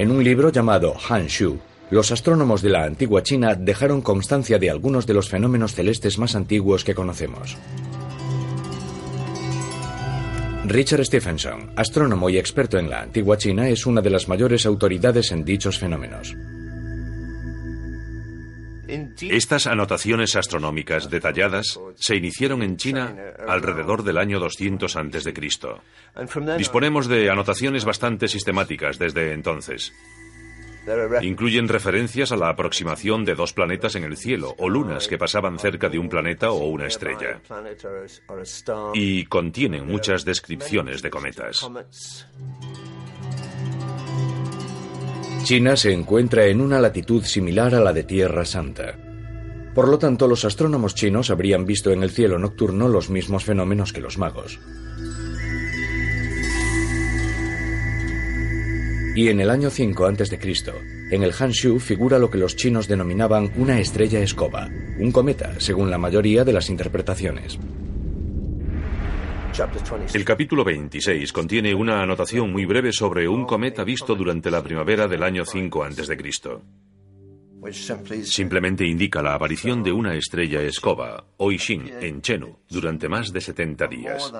En 0.00 0.10
un 0.10 0.24
libro 0.24 0.50
llamado 0.50 0.94
Han 1.10 1.26
Shu, 1.26 1.58
los 1.90 2.10
astrónomos 2.10 2.62
de 2.62 2.70
la 2.70 2.84
antigua 2.84 3.22
China 3.22 3.54
dejaron 3.54 4.00
constancia 4.00 4.58
de 4.58 4.70
algunos 4.70 5.06
de 5.06 5.12
los 5.12 5.28
fenómenos 5.28 5.74
celestes 5.74 6.16
más 6.16 6.34
antiguos 6.34 6.84
que 6.84 6.94
conocemos. 6.94 7.58
Richard 10.64 11.04
Stephenson, 11.04 11.74
astrónomo 11.76 12.30
y 12.30 12.38
experto 12.38 12.78
en 12.78 12.88
la 12.88 13.02
antigua 13.02 13.36
China, 13.36 13.68
es 13.68 13.84
una 13.84 14.00
de 14.00 14.08
las 14.08 14.26
mayores 14.26 14.64
autoridades 14.64 15.32
en 15.32 15.44
dichos 15.44 15.78
fenómenos. 15.78 16.34
Estas 19.30 19.66
anotaciones 19.66 20.36
astronómicas 20.36 21.10
detalladas 21.10 21.78
se 21.96 22.16
iniciaron 22.16 22.62
en 22.62 22.76
China 22.76 23.16
alrededor 23.46 24.02
del 24.02 24.18
año 24.18 24.40
200 24.40 24.96
a.C. 24.96 25.34
Disponemos 26.58 27.08
de 27.08 27.30
anotaciones 27.30 27.84
bastante 27.84 28.28
sistemáticas 28.28 28.98
desde 28.98 29.32
entonces. 29.32 29.92
Incluyen 31.22 31.68
referencias 31.68 32.32
a 32.32 32.36
la 32.36 32.48
aproximación 32.48 33.24
de 33.24 33.34
dos 33.34 33.52
planetas 33.52 33.94
en 33.94 34.04
el 34.04 34.16
cielo 34.16 34.54
o 34.58 34.68
lunas 34.68 35.08
que 35.08 35.18
pasaban 35.18 35.58
cerca 35.58 35.88
de 35.88 35.98
un 35.98 36.08
planeta 36.08 36.50
o 36.50 36.64
una 36.66 36.86
estrella. 36.86 37.40
Y 38.94 39.24
contienen 39.26 39.86
muchas 39.86 40.24
descripciones 40.24 41.02
de 41.02 41.10
cometas. 41.10 41.68
China 45.42 45.76
se 45.76 45.92
encuentra 45.92 46.46
en 46.46 46.60
una 46.60 46.80
latitud 46.80 47.24
similar 47.24 47.74
a 47.74 47.80
la 47.80 47.92
de 47.92 48.04
Tierra 48.04 48.44
Santa. 48.44 48.96
Por 49.74 49.88
lo 49.88 49.98
tanto, 49.98 50.28
los 50.28 50.44
astrónomos 50.44 50.94
chinos 50.94 51.30
habrían 51.30 51.64
visto 51.64 51.90
en 51.90 52.02
el 52.02 52.10
cielo 52.10 52.38
nocturno 52.38 52.88
los 52.88 53.10
mismos 53.10 53.44
fenómenos 53.44 53.92
que 53.92 54.00
los 54.00 54.18
magos. 54.18 54.58
Y 59.16 59.28
en 59.28 59.40
el 59.40 59.50
año 59.50 59.70
5 59.70 60.06
a.C., 60.06 60.38
en 61.10 61.22
el 61.24 61.32
Hanshu 61.36 61.80
figura 61.80 62.18
lo 62.18 62.30
que 62.30 62.38
los 62.38 62.54
chinos 62.54 62.86
denominaban 62.86 63.52
una 63.56 63.80
estrella 63.80 64.20
escoba, 64.20 64.68
un 64.98 65.10
cometa, 65.10 65.54
según 65.58 65.90
la 65.90 65.98
mayoría 65.98 66.44
de 66.44 66.52
las 66.52 66.70
interpretaciones. 66.70 67.58
El 70.14 70.24
capítulo 70.24 70.64
26 70.64 71.32
contiene 71.32 71.74
una 71.74 72.02
anotación 72.02 72.52
muy 72.52 72.64
breve 72.64 72.92
sobre 72.92 73.28
un 73.28 73.44
cometa 73.44 73.84
visto 73.84 74.14
durante 74.14 74.50
la 74.50 74.62
primavera 74.62 75.08
del 75.08 75.22
año 75.22 75.44
5 75.44 75.84
a.C. 75.84 76.16
Simplemente 78.24 78.86
indica 78.86 79.22
la 79.22 79.34
aparición 79.34 79.82
de 79.82 79.92
una 79.92 80.14
estrella 80.14 80.62
escoba, 80.62 81.24
Oishin, 81.36 81.90
en 82.00 82.22
Chenu, 82.22 82.56
durante 82.68 83.08
más 83.08 83.32
de 83.32 83.40
70 83.40 83.86
días. 83.86 84.32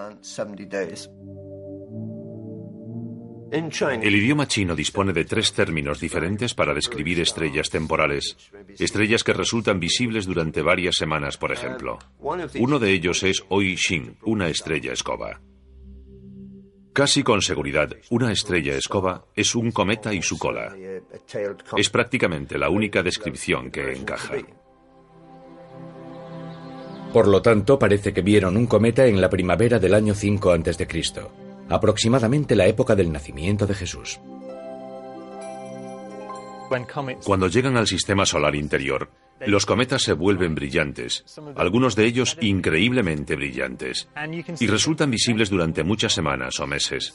El 3.51 4.15
idioma 4.15 4.47
chino 4.47 4.77
dispone 4.77 5.13
de 5.13 5.25
tres 5.25 5.53
términos 5.53 5.99
diferentes 5.99 6.55
para 6.55 6.73
describir 6.73 7.21
estrellas 7.21 7.69
temporales, 7.69 8.37
estrellas 8.79 9.25
que 9.25 9.33
resultan 9.33 9.81
visibles 9.81 10.27
durante 10.27 10.63
varias 10.63 10.95
semanas, 10.95 11.37
por 11.37 11.51
ejemplo. 11.51 11.99
Uno 12.21 12.79
de 12.79 12.93
ellos 12.93 13.25
es 13.25 13.43
Oi 13.49 13.77
Xin, 13.77 14.19
una 14.23 14.49
estrella 14.49 14.93
escoba. 14.93 15.41
Casi 16.93 17.23
con 17.25 17.43
seguridad, 17.43 17.97
una 18.11 18.31
estrella 18.31 18.75
escoba 18.75 19.25
es 19.35 19.55
un 19.55 19.73
cometa 19.73 20.15
y 20.15 20.23
su 20.23 20.39
cola. 20.39 20.77
Es 21.77 21.91
prácticamente 21.91 22.57
la 22.57 22.69
única 22.69 23.03
descripción 23.03 23.71
que 23.71 23.93
encaja. 23.93 24.35
Por 27.13 27.27
lo 27.27 27.43
tanto, 27.43 27.79
parece 27.79 28.13
que 28.13 28.23
vieron 28.23 28.57
un 28.57 28.67
cometa 28.67 29.07
en 29.07 29.21
la 29.21 29.29
primavera 29.29 29.81
del 29.81 29.95
año 29.95 30.15
5 30.15 30.53
a.C 30.53 31.40
aproximadamente 31.71 32.55
la 32.55 32.67
época 32.67 32.95
del 32.95 33.11
nacimiento 33.11 33.67
de 33.67 33.75
Jesús. 33.75 34.21
Cuando 37.25 37.49
llegan 37.49 37.77
al 37.77 37.87
sistema 37.87 38.25
solar 38.25 38.55
interior, 38.55 39.11
los 39.47 39.67
cometas 39.67 40.03
se 40.03 40.13
vuelven 40.13 40.55
brillantes, 40.55 41.25
algunos 41.57 41.97
de 41.97 42.05
ellos 42.05 42.37
increíblemente 42.41 43.37
brillantes, 43.37 44.09
y 44.59 44.67
resultan 44.67 45.11
visibles 45.11 45.51
durante 45.51 45.83
muchas 45.83 46.13
semanas 46.13 46.61
o 46.61 46.67
meses. 46.67 47.15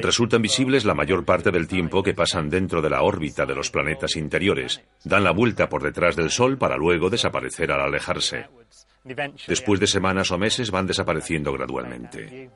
Resultan 0.00 0.42
visibles 0.42 0.84
la 0.84 0.94
mayor 0.94 1.24
parte 1.24 1.50
del 1.50 1.66
tiempo 1.66 2.02
que 2.02 2.14
pasan 2.14 2.50
dentro 2.50 2.82
de 2.82 2.90
la 2.90 3.02
órbita 3.02 3.46
de 3.46 3.54
los 3.54 3.70
planetas 3.70 4.16
interiores, 4.16 4.82
dan 5.04 5.24
la 5.24 5.32
vuelta 5.32 5.68
por 5.68 5.82
detrás 5.82 6.14
del 6.14 6.30
Sol 6.30 6.58
para 6.58 6.76
luego 6.76 7.10
desaparecer 7.10 7.72
al 7.72 7.80
alejarse. 7.80 8.46
Después 9.46 9.80
de 9.80 9.86
semanas 9.86 10.30
o 10.30 10.38
meses 10.38 10.70
van 10.70 10.86
desapareciendo 10.86 11.52
gradualmente. 11.52 12.50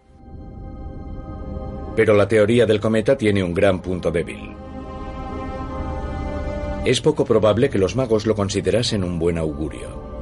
Pero 1.94 2.14
la 2.14 2.26
teoría 2.26 2.66
del 2.66 2.80
cometa 2.80 3.16
tiene 3.16 3.42
un 3.42 3.52
gran 3.52 3.82
punto 3.82 4.10
débil. 4.10 4.54
Es 6.84 7.00
poco 7.00 7.24
probable 7.24 7.70
que 7.70 7.78
los 7.78 7.94
magos 7.94 8.26
lo 8.26 8.34
considerasen 8.34 9.04
un 9.04 9.18
buen 9.18 9.38
augurio. 9.38 10.12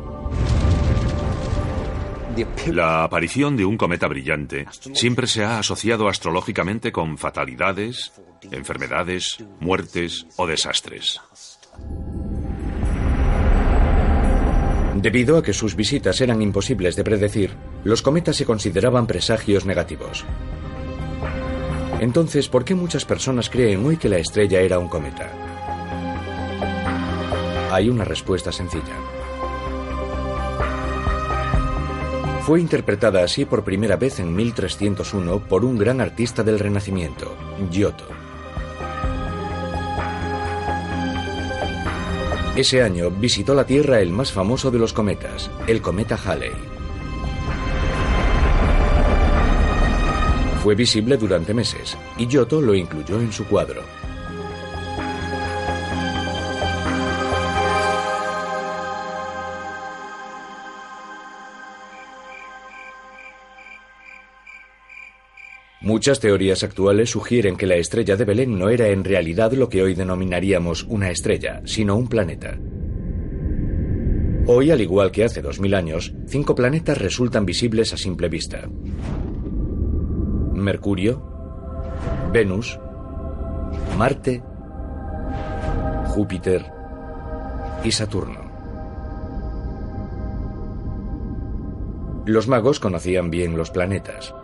La 2.66 3.04
aparición 3.04 3.56
de 3.56 3.64
un 3.64 3.76
cometa 3.76 4.06
brillante 4.06 4.66
siempre 4.94 5.26
se 5.26 5.44
ha 5.44 5.58
asociado 5.58 6.08
astrológicamente 6.08 6.92
con 6.92 7.18
fatalidades, 7.18 8.12
enfermedades, 8.50 9.38
muertes 9.58 10.26
o 10.36 10.46
desastres. 10.46 11.20
Debido 14.96 15.38
a 15.38 15.42
que 15.42 15.52
sus 15.52 15.76
visitas 15.76 16.20
eran 16.20 16.42
imposibles 16.42 16.94
de 16.94 17.04
predecir, 17.04 17.56
los 17.84 18.02
cometas 18.02 18.36
se 18.36 18.44
consideraban 18.44 19.06
presagios 19.06 19.64
negativos. 19.64 20.26
Entonces, 22.00 22.48
¿por 22.48 22.64
qué 22.64 22.74
muchas 22.74 23.04
personas 23.04 23.50
creen 23.50 23.84
hoy 23.84 23.98
que 23.98 24.08
la 24.08 24.16
estrella 24.16 24.60
era 24.60 24.78
un 24.78 24.88
cometa? 24.88 25.30
Hay 27.70 27.90
una 27.90 28.04
respuesta 28.04 28.50
sencilla. 28.50 28.96
Fue 32.40 32.58
interpretada 32.58 33.22
así 33.22 33.44
por 33.44 33.64
primera 33.64 33.96
vez 33.96 34.18
en 34.18 34.34
1301 34.34 35.40
por 35.40 35.62
un 35.62 35.76
gran 35.76 36.00
artista 36.00 36.42
del 36.42 36.58
Renacimiento, 36.58 37.36
Giotto. 37.70 38.06
Ese 42.56 42.82
año 42.82 43.10
visitó 43.10 43.54
la 43.54 43.66
Tierra 43.66 44.00
el 44.00 44.08
más 44.08 44.32
famoso 44.32 44.70
de 44.70 44.78
los 44.78 44.94
cometas, 44.94 45.50
el 45.66 45.82
cometa 45.82 46.16
Halley. 46.16 46.69
Fue 50.62 50.74
visible 50.74 51.16
durante 51.16 51.54
meses 51.54 51.96
y 52.18 52.26
Giotto 52.26 52.60
lo 52.60 52.74
incluyó 52.74 53.18
en 53.18 53.32
su 53.32 53.46
cuadro. 53.46 53.82
Muchas 65.80 66.20
teorías 66.20 66.62
actuales 66.62 67.08
sugieren 67.08 67.56
que 67.56 67.66
la 67.66 67.76
estrella 67.76 68.16
de 68.16 68.26
Belén 68.26 68.58
no 68.58 68.68
era 68.68 68.88
en 68.88 69.02
realidad 69.02 69.52
lo 69.52 69.70
que 69.70 69.82
hoy 69.82 69.94
denominaríamos 69.94 70.84
una 70.84 71.10
estrella, 71.10 71.62
sino 71.64 71.96
un 71.96 72.06
planeta. 72.06 72.58
Hoy, 74.46 74.70
al 74.70 74.82
igual 74.82 75.10
que 75.10 75.24
hace 75.24 75.40
2000 75.40 75.74
años, 75.74 76.12
cinco 76.26 76.54
planetas 76.54 76.98
resultan 76.98 77.46
visibles 77.46 77.94
a 77.94 77.96
simple 77.96 78.28
vista. 78.28 78.68
Mercurio, 80.60 81.22
Venus, 82.32 82.78
Marte, 83.96 84.42
Júpiter 86.08 86.64
y 87.84 87.92
Saturno. 87.92 88.50
Los 92.26 92.48
magos 92.48 92.78
conocían 92.80 93.30
bien 93.30 93.56
los 93.56 93.70
planetas 93.70 94.34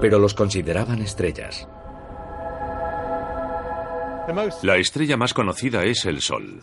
pero 0.00 0.18
los 0.18 0.34
consideraban 0.34 1.00
estrellas. 1.00 1.68
La 4.62 4.76
estrella 4.76 5.16
más 5.16 5.32
conocida 5.32 5.84
es 5.84 6.04
el 6.04 6.20
Sol. 6.20 6.60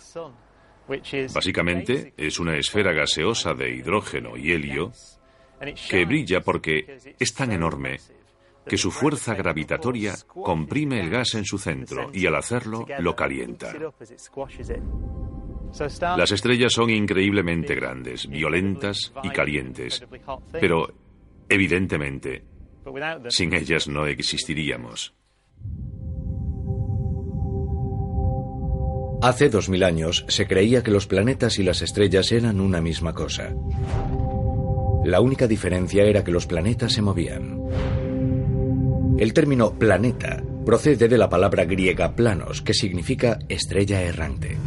Básicamente 1.33 2.13
es 2.17 2.39
una 2.39 2.57
esfera 2.57 2.91
gaseosa 2.91 3.53
de 3.53 3.73
hidrógeno 3.73 4.35
y 4.35 4.51
helio 4.51 4.91
que 5.89 6.05
brilla 6.05 6.41
porque 6.41 7.15
es 7.17 7.33
tan 7.33 7.53
enorme 7.53 7.99
que 8.65 8.77
su 8.77 8.91
fuerza 8.91 9.35
gravitatoria 9.35 10.13
comprime 10.27 10.99
el 10.99 11.09
gas 11.09 11.35
en 11.35 11.45
su 11.45 11.57
centro 11.57 12.09
y 12.13 12.25
al 12.25 12.35
hacerlo 12.35 12.85
lo 12.99 13.15
calienta. 13.15 13.73
Las 16.17 16.31
estrellas 16.31 16.73
son 16.73 16.89
increíblemente 16.89 17.75
grandes, 17.75 18.27
violentas 18.27 19.11
y 19.23 19.29
calientes, 19.29 20.05
pero 20.51 20.93
evidentemente 21.49 22.43
sin 23.29 23.53
ellas 23.53 23.87
no 23.87 24.05
existiríamos. 24.05 25.13
Hace 29.21 29.49
dos 29.49 29.69
mil 29.69 29.83
años 29.83 30.25
se 30.27 30.45
creía 30.47 30.83
que 30.83 30.91
los 30.91 31.07
planetas 31.07 31.57
y 31.57 31.63
las 31.63 31.81
estrellas 31.81 32.31
eran 32.33 32.59
una 32.59 32.81
misma 32.81 33.13
cosa. 33.13 33.55
La 35.05 35.21
única 35.21 35.47
diferencia 35.47 36.03
era 36.03 36.23
que 36.25 36.31
los 36.31 36.45
planetas 36.45 36.91
se 36.91 37.01
movían. 37.01 37.57
El 39.17 39.33
término 39.33 39.73
planeta 39.77 40.43
procede 40.65 41.07
de 41.07 41.17
la 41.17 41.29
palabra 41.29 41.65
griega 41.65 42.15
planos, 42.15 42.61
que 42.61 42.73
significa 42.73 43.37
estrella 43.47 44.01
errante. 44.01 44.57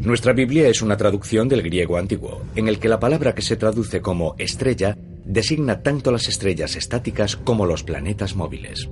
Nuestra 0.00 0.32
Biblia 0.32 0.68
es 0.68 0.80
una 0.80 0.96
traducción 0.96 1.48
del 1.48 1.62
griego 1.62 1.98
antiguo, 1.98 2.42
en 2.54 2.68
el 2.68 2.78
que 2.78 2.88
la 2.88 3.00
palabra 3.00 3.34
que 3.34 3.42
se 3.42 3.56
traduce 3.56 4.00
como 4.00 4.34
estrella 4.38 4.96
designa 5.24 5.82
tanto 5.82 6.10
las 6.10 6.28
estrellas 6.28 6.76
estáticas 6.76 7.36
como 7.36 7.66
los 7.66 7.82
planetas 7.82 8.34
móviles. 8.34 8.88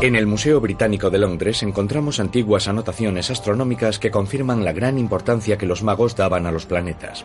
En 0.00 0.14
el 0.14 0.28
Museo 0.28 0.60
Británico 0.60 1.10
de 1.10 1.18
Londres 1.18 1.64
encontramos 1.64 2.20
antiguas 2.20 2.68
anotaciones 2.68 3.32
astronómicas 3.32 3.98
que 3.98 4.12
confirman 4.12 4.64
la 4.64 4.72
gran 4.72 4.96
importancia 4.96 5.58
que 5.58 5.66
los 5.66 5.82
magos 5.82 6.14
daban 6.14 6.46
a 6.46 6.52
los 6.52 6.66
planetas. 6.66 7.24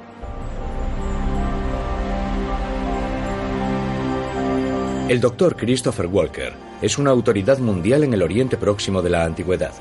El 5.07 5.21
doctor 5.21 5.55
Christopher 5.55 6.07
Walker 6.07 6.53
es 6.81 6.97
una 6.97 7.11
autoridad 7.11 7.59
mundial 7.59 8.05
en 8.05 8.15
el 8.15 8.23
Oriente 8.23 8.57
Próximo 8.57 9.03
de 9.03 9.11
la 9.11 9.23
Antigüedad. 9.23 9.73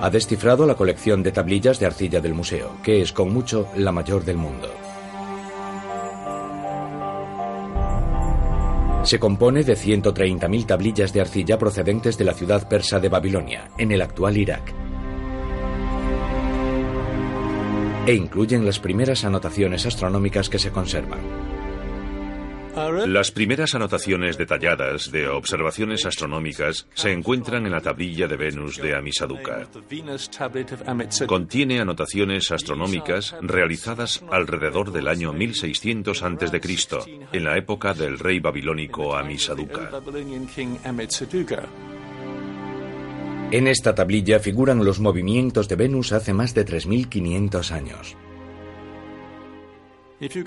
Ha 0.00 0.10
descifrado 0.10 0.66
la 0.66 0.74
colección 0.74 1.22
de 1.22 1.30
tablillas 1.30 1.78
de 1.78 1.86
arcilla 1.86 2.20
del 2.20 2.34
museo, 2.34 2.72
que 2.82 3.02
es 3.02 3.12
con 3.12 3.32
mucho 3.32 3.68
la 3.76 3.92
mayor 3.92 4.24
del 4.24 4.36
mundo. 4.36 4.85
Se 9.06 9.20
compone 9.20 9.62
de 9.62 9.76
130.000 9.76 10.66
tablillas 10.66 11.12
de 11.12 11.20
arcilla 11.20 11.56
procedentes 11.56 12.18
de 12.18 12.24
la 12.24 12.32
ciudad 12.32 12.68
persa 12.68 12.98
de 12.98 13.08
Babilonia, 13.08 13.70
en 13.78 13.92
el 13.92 14.02
actual 14.02 14.36
Irak. 14.36 14.74
E 18.04 18.14
incluyen 18.14 18.66
las 18.66 18.80
primeras 18.80 19.24
anotaciones 19.24 19.86
astronómicas 19.86 20.48
que 20.48 20.58
se 20.58 20.72
conservan. 20.72 21.45
Las 23.06 23.30
primeras 23.30 23.74
anotaciones 23.74 24.36
detalladas 24.36 25.10
de 25.10 25.28
observaciones 25.28 26.04
astronómicas 26.04 26.86
se 26.92 27.10
encuentran 27.10 27.64
en 27.64 27.72
la 27.72 27.80
tablilla 27.80 28.28
de 28.28 28.36
Venus 28.36 28.76
de 28.76 28.94
Amisaduca. 28.94 29.66
Contiene 31.26 31.80
anotaciones 31.80 32.52
astronómicas 32.52 33.34
realizadas 33.40 34.22
alrededor 34.30 34.92
del 34.92 35.08
año 35.08 35.32
1600 35.32 36.22
a.C., 36.22 36.60
en 37.32 37.44
la 37.44 37.56
época 37.56 37.94
del 37.94 38.18
rey 38.18 38.40
babilónico 38.40 39.16
Amisaduca. 39.16 39.90
En 43.52 43.68
esta 43.68 43.94
tablilla 43.94 44.38
figuran 44.38 44.84
los 44.84 45.00
movimientos 45.00 45.66
de 45.68 45.76
Venus 45.76 46.12
hace 46.12 46.34
más 46.34 46.52
de 46.52 46.66
3.500 46.66 47.70
años. 47.70 48.16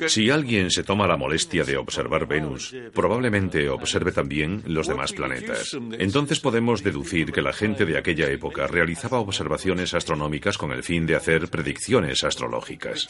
Si 0.08 0.30
alguien 0.30 0.72
se 0.72 0.84
toma 0.84 1.08
la 1.08 1.18
molestia 1.18 1.64
de 1.64 1.78
observar 1.78 2.28
Venus, 2.28 2.76
probablemente 2.94 3.70
observe 3.70 4.12
también 4.12 4.64
los 4.66 4.88
demás 4.88 5.14
planetas. 5.14 5.78
Entonces 6.00 6.40
podemos 6.40 6.84
deducir 6.84 7.32
que 7.32 7.42
la 7.42 7.54
gente 7.54 7.86
de 7.86 7.98
aquella 7.98 8.30
época 8.30 8.68
realizaba 8.68 9.20
observaciones 9.20 9.94
astronómicas 9.94 10.58
con 10.58 10.72
el 10.72 10.84
fin 10.84 11.06
de 11.06 11.16
hacer 11.16 11.50
predicciones 11.50 12.24
astrológicas. 12.24 13.08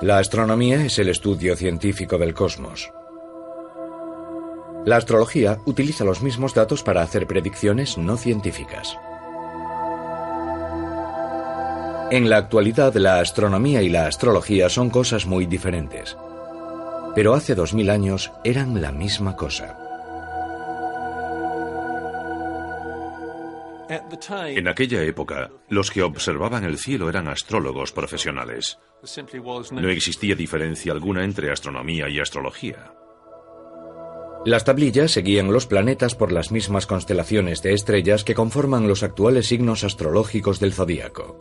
La 0.00 0.18
astronomía 0.18 0.84
es 0.84 0.98
el 0.98 1.08
estudio 1.08 1.54
científico 1.54 2.18
del 2.18 2.34
cosmos. 2.34 2.90
La 4.86 4.96
astrología 4.96 5.58
utiliza 5.64 6.04
los 6.04 6.22
mismos 6.22 6.52
datos 6.54 6.82
para 6.82 7.02
hacer 7.02 7.26
predicciones 7.26 7.96
no 7.96 8.16
científicas. 8.16 8.98
En 12.10 12.28
la 12.28 12.36
actualidad 12.36 12.94
la 12.94 13.20
astronomía 13.20 13.82
y 13.82 13.88
la 13.88 14.06
astrología 14.06 14.68
son 14.68 14.90
cosas 14.90 15.26
muy 15.26 15.46
diferentes. 15.46 16.16
Pero 17.14 17.34
hace 17.34 17.54
dos 17.54 17.72
mil 17.72 17.90
años 17.90 18.30
eran 18.44 18.80
la 18.80 18.92
misma 18.92 19.36
cosa. 19.36 19.78
En 23.88 24.68
aquella 24.68 25.02
época, 25.02 25.50
los 25.68 25.90
que 25.90 26.02
observaban 26.02 26.64
el 26.64 26.78
cielo 26.78 27.08
eran 27.08 27.28
astrólogos 27.28 27.92
profesionales. 27.92 28.78
No 29.72 29.88
existía 29.88 30.34
diferencia 30.34 30.92
alguna 30.92 31.24
entre 31.24 31.50
astronomía 31.50 32.08
y 32.08 32.18
astrología. 32.18 32.92
Las 34.44 34.64
tablillas 34.64 35.10
seguían 35.10 35.52
los 35.52 35.66
planetas 35.66 36.14
por 36.14 36.32
las 36.32 36.50
mismas 36.50 36.86
constelaciones 36.86 37.62
de 37.62 37.72
estrellas 37.72 38.24
que 38.24 38.34
conforman 38.34 38.88
los 38.88 39.02
actuales 39.02 39.46
signos 39.46 39.84
astrológicos 39.84 40.60
del 40.60 40.72
zodíaco 40.72 41.38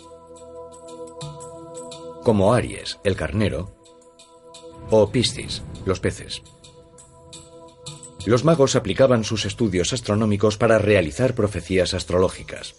como 2.23 2.53
Aries, 2.53 2.99
el 3.03 3.15
carnero, 3.15 3.75
o 4.89 5.11
Piscis, 5.11 5.61
los 5.85 5.99
peces. 5.99 6.41
Los 8.25 8.45
magos 8.45 8.75
aplicaban 8.75 9.25
sus 9.25 9.45
estudios 9.45 9.91
astronómicos 9.91 10.57
para 10.57 10.77
realizar 10.77 11.35
profecías 11.35 11.93
astrológicas. 11.93 12.75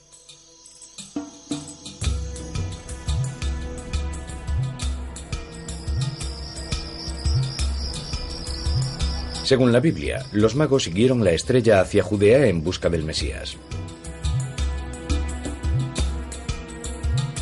Según 9.44 9.72
la 9.72 9.80
Biblia, 9.80 10.24
los 10.32 10.56
magos 10.56 10.84
siguieron 10.84 11.22
la 11.22 11.32
estrella 11.32 11.82
hacia 11.82 12.02
Judea 12.02 12.46
en 12.46 12.64
busca 12.64 12.88
del 12.88 13.04
Mesías. 13.04 13.58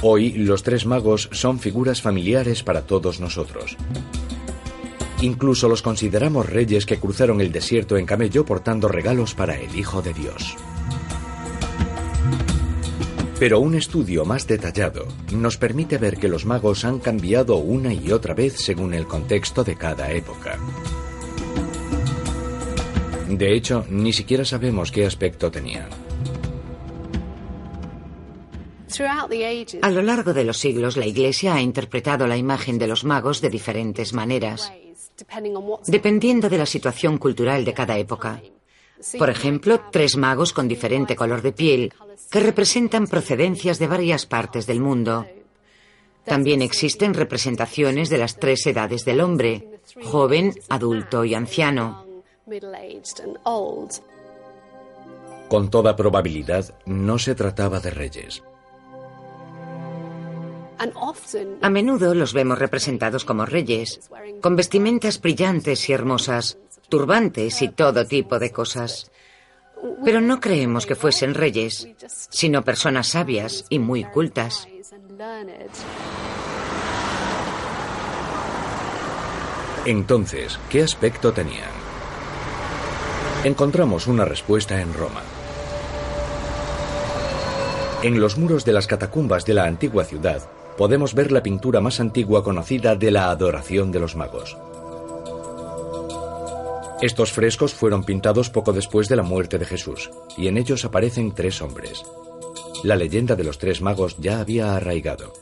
Hoy 0.05 0.33
los 0.33 0.65
tres 0.65 0.85
magos 0.85 1.29
son 1.31 1.61
figuras 1.61 2.03
familiares 2.03 2.65
para 2.65 2.83
todos 2.83 3.21
nosotros. 3.21 3.77
Incluso 5.21 5.69
los 5.69 5.81
consideramos 5.81 6.51
reyes 6.51 6.87
que 6.87 6.99
cruzaron 6.99 7.41
el 7.41 7.53
desierto 7.53 7.97
en 7.97 8.05
camello 8.05 8.45
portando 8.45 8.89
regalos 8.89 9.37
para 9.37 9.57
el 9.57 9.77
Hijo 9.77 10.03
de 10.03 10.13
Dios. 10.13 10.57
Pero 13.39 13.61
un 13.61 13.77
estudio 13.77 14.25
más 14.25 14.49
detallado 14.49 15.07
nos 15.33 15.57
permite 15.57 15.99
ver 15.99 16.17
que 16.17 16.27
los 16.27 16.47
magos 16.47 16.85
han 16.85 16.99
cambiado 16.99 17.57
una 17.57 17.95
y 17.95 18.11
otra 18.11 18.35
vez 18.35 18.55
según 18.57 18.95
el 18.95 19.07
contexto 19.07 19.63
de 19.63 19.77
cada 19.77 20.11
época. 20.11 20.59
De 23.29 23.55
hecho, 23.55 23.87
ni 23.89 24.13
siquiera 24.13 24.45
sabemos 24.45 24.91
qué 24.91 25.07
aspecto 25.07 25.53
tenían. 25.53 26.12
A 29.83 29.91
lo 29.91 30.03
largo 30.03 30.33
de 30.33 30.45
los 30.45 30.59
siglos, 30.59 30.97
la 30.97 31.07
Iglesia 31.07 31.55
ha 31.55 31.61
interpretado 31.61 32.27
la 32.27 32.37
imagen 32.37 32.79
de 32.79 32.87
los 32.87 33.05
magos 33.05 33.41
de 33.41 33.51
diferentes 33.51 34.13
maneras, 34.13 34.73
dependiendo 35.87 36.49
de 36.49 36.59
la 36.59 36.67
situación 36.67 37.19
cultural 37.19 37.65
de 37.65 37.75
cada 37.75 37.99
época. 37.99 38.43
Por 39.19 39.31
ejemplo, 39.31 39.81
tres 39.91 40.17
magos 40.17 40.53
con 40.53 40.69
diferente 40.69 41.17
color 41.17 41.43
de 41.43 41.53
piel, 41.53 41.93
que 42.31 42.41
representan 42.41 43.07
procedencias 43.07 43.79
de 43.79 43.87
varias 43.87 44.27
partes 44.27 44.67
del 44.67 44.81
mundo. 44.81 45.27
También 46.25 46.63
existen 46.63 47.15
representaciones 47.15 48.09
de 48.09 48.19
las 48.19 48.37
tres 48.37 48.67
edades 48.67 49.05
del 49.05 49.21
hombre, 49.21 49.81
joven, 50.05 50.55
adulto 50.69 51.25
y 51.25 51.35
anciano. 51.35 52.07
Con 55.49 55.71
toda 55.71 55.97
probabilidad, 55.97 56.75
no 56.87 57.19
se 57.19 57.35
trataba 57.35 57.81
de 57.81 57.91
reyes. 57.91 58.43
A 61.61 61.71
menudo 61.71 62.15
los 62.15 62.33
vemos 62.33 62.59
representados 62.59 63.25
como 63.25 63.47
reyes, 63.47 64.01
con 64.41 64.57
vestimentas 64.57 65.21
brillantes 65.21 65.89
y 65.89 65.93
hermosas, 65.93 66.59
turbantes 66.89 67.63
y 67.63 67.69
todo 67.69 68.07
tipo 68.07 68.39
de 68.39 68.51
cosas. 68.51 69.11
Pero 70.05 70.21
no 70.21 70.41
creemos 70.41 70.87
que 70.87 70.95
fuesen 70.95 71.35
reyes, 71.35 71.89
sino 72.31 72.63
personas 72.63 73.09
sabias 73.09 73.65
y 73.69 73.79
muy 73.79 74.05
cultas. 74.05 74.67
Entonces, 79.85 80.59
¿qué 80.69 80.83
aspecto 80.83 81.33
tenían? 81.33 81.71
Encontramos 83.45 84.07
una 84.07 84.25
respuesta 84.25 84.81
en 84.81 84.95
Roma. 84.95 85.23
En 88.03 88.21
los 88.21 88.37
muros 88.37 88.65
de 88.65 88.73
las 88.73 88.87
catacumbas 88.87 89.45
de 89.45 89.55
la 89.55 89.65
antigua 89.65 90.05
ciudad 90.05 90.43
podemos 90.77 91.15
ver 91.15 91.33
la 91.33 91.43
pintura 91.43 91.81
más 91.81 92.01
antigua 92.01 92.43
conocida 92.43 92.97
de 92.97 93.11
la 93.11 93.31
adoración 93.31 93.93
de 93.93 94.01
los 94.01 94.17
magos. 94.17 94.57
Estos 97.01 97.33
frescos 97.33 97.75
fueron 97.75 98.05
pintados 98.05 98.49
poco 98.49 98.73
después 98.73 99.09
de 99.09 99.17
la 99.17 99.25
muerte 99.25 99.59
de 99.59 99.67
Jesús, 99.67 100.11
y 100.37 100.47
en 100.47 100.57
ellos 100.57 100.85
aparecen 100.85 101.35
tres 101.35 101.61
hombres. 101.61 102.03
La 102.85 102.95
leyenda 102.97 103.35
de 103.35 103.45
los 103.45 103.59
tres 103.59 103.81
magos 103.81 104.17
ya 104.19 104.39
había 104.39 104.77
arraigado. 104.77 105.33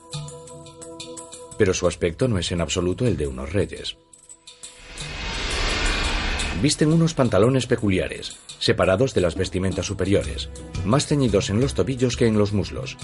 Pero 1.58 1.74
su 1.74 1.86
aspecto 1.86 2.28
no 2.28 2.38
es 2.38 2.50
en 2.52 2.62
absoluto 2.62 3.06
el 3.06 3.18
de 3.18 3.26
unos 3.26 3.52
reyes. 3.52 3.96
Visten 6.62 6.92
unos 6.92 7.14
pantalones 7.14 7.66
peculiares, 7.66 8.38
separados 8.58 9.14
de 9.14 9.22
las 9.22 9.34
vestimentas 9.34 9.86
superiores, 9.86 10.48
más 10.84 11.06
ceñidos 11.06 11.50
en 11.50 11.60
los 11.60 11.74
tobillos 11.74 12.16
que 12.16 12.26
en 12.26 12.38
los 12.38 12.52
muslos. 12.52 12.96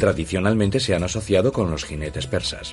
Tradicionalmente 0.00 0.80
se 0.80 0.94
han 0.94 1.02
asociado 1.02 1.52
con 1.52 1.70
los 1.70 1.84
jinetes 1.84 2.26
persas. 2.26 2.72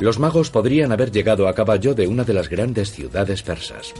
Los 0.00 0.18
magos 0.18 0.50
podrían 0.50 0.92
haber 0.92 1.10
llegado 1.10 1.48
a 1.48 1.54
caballo 1.54 1.94
de 1.94 2.06
una 2.06 2.24
de 2.24 2.34
las 2.34 2.50
grandes 2.50 2.92
ciudades 2.92 3.42
persas. 3.42 3.94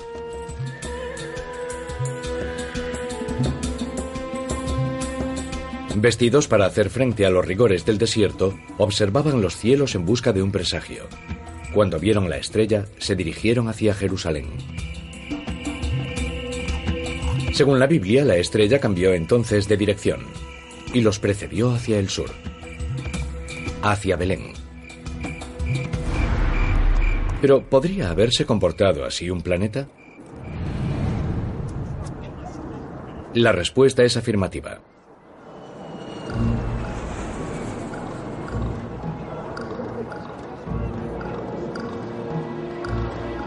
Vestidos 5.96 6.46
para 6.46 6.66
hacer 6.66 6.90
frente 6.90 7.24
a 7.24 7.30
los 7.30 7.46
rigores 7.46 7.86
del 7.86 7.96
desierto, 7.96 8.54
observaban 8.76 9.40
los 9.40 9.56
cielos 9.56 9.94
en 9.94 10.04
busca 10.04 10.34
de 10.34 10.42
un 10.42 10.52
presagio. 10.52 11.08
Cuando 11.72 11.98
vieron 11.98 12.28
la 12.28 12.36
estrella, 12.36 12.84
se 12.98 13.16
dirigieron 13.16 13.68
hacia 13.68 13.94
Jerusalén. 13.94 14.46
Según 17.58 17.80
la 17.80 17.88
Biblia, 17.88 18.24
la 18.24 18.36
estrella 18.36 18.78
cambió 18.78 19.12
entonces 19.12 19.66
de 19.66 19.76
dirección 19.76 20.20
y 20.94 21.00
los 21.00 21.18
precedió 21.18 21.72
hacia 21.72 21.98
el 21.98 22.08
sur, 22.08 22.30
hacia 23.82 24.14
Belén. 24.14 24.52
Pero 27.40 27.68
¿podría 27.68 28.10
haberse 28.10 28.46
comportado 28.46 29.04
así 29.04 29.28
un 29.28 29.40
planeta? 29.40 29.88
La 33.34 33.50
respuesta 33.50 34.04
es 34.04 34.16
afirmativa. 34.16 34.80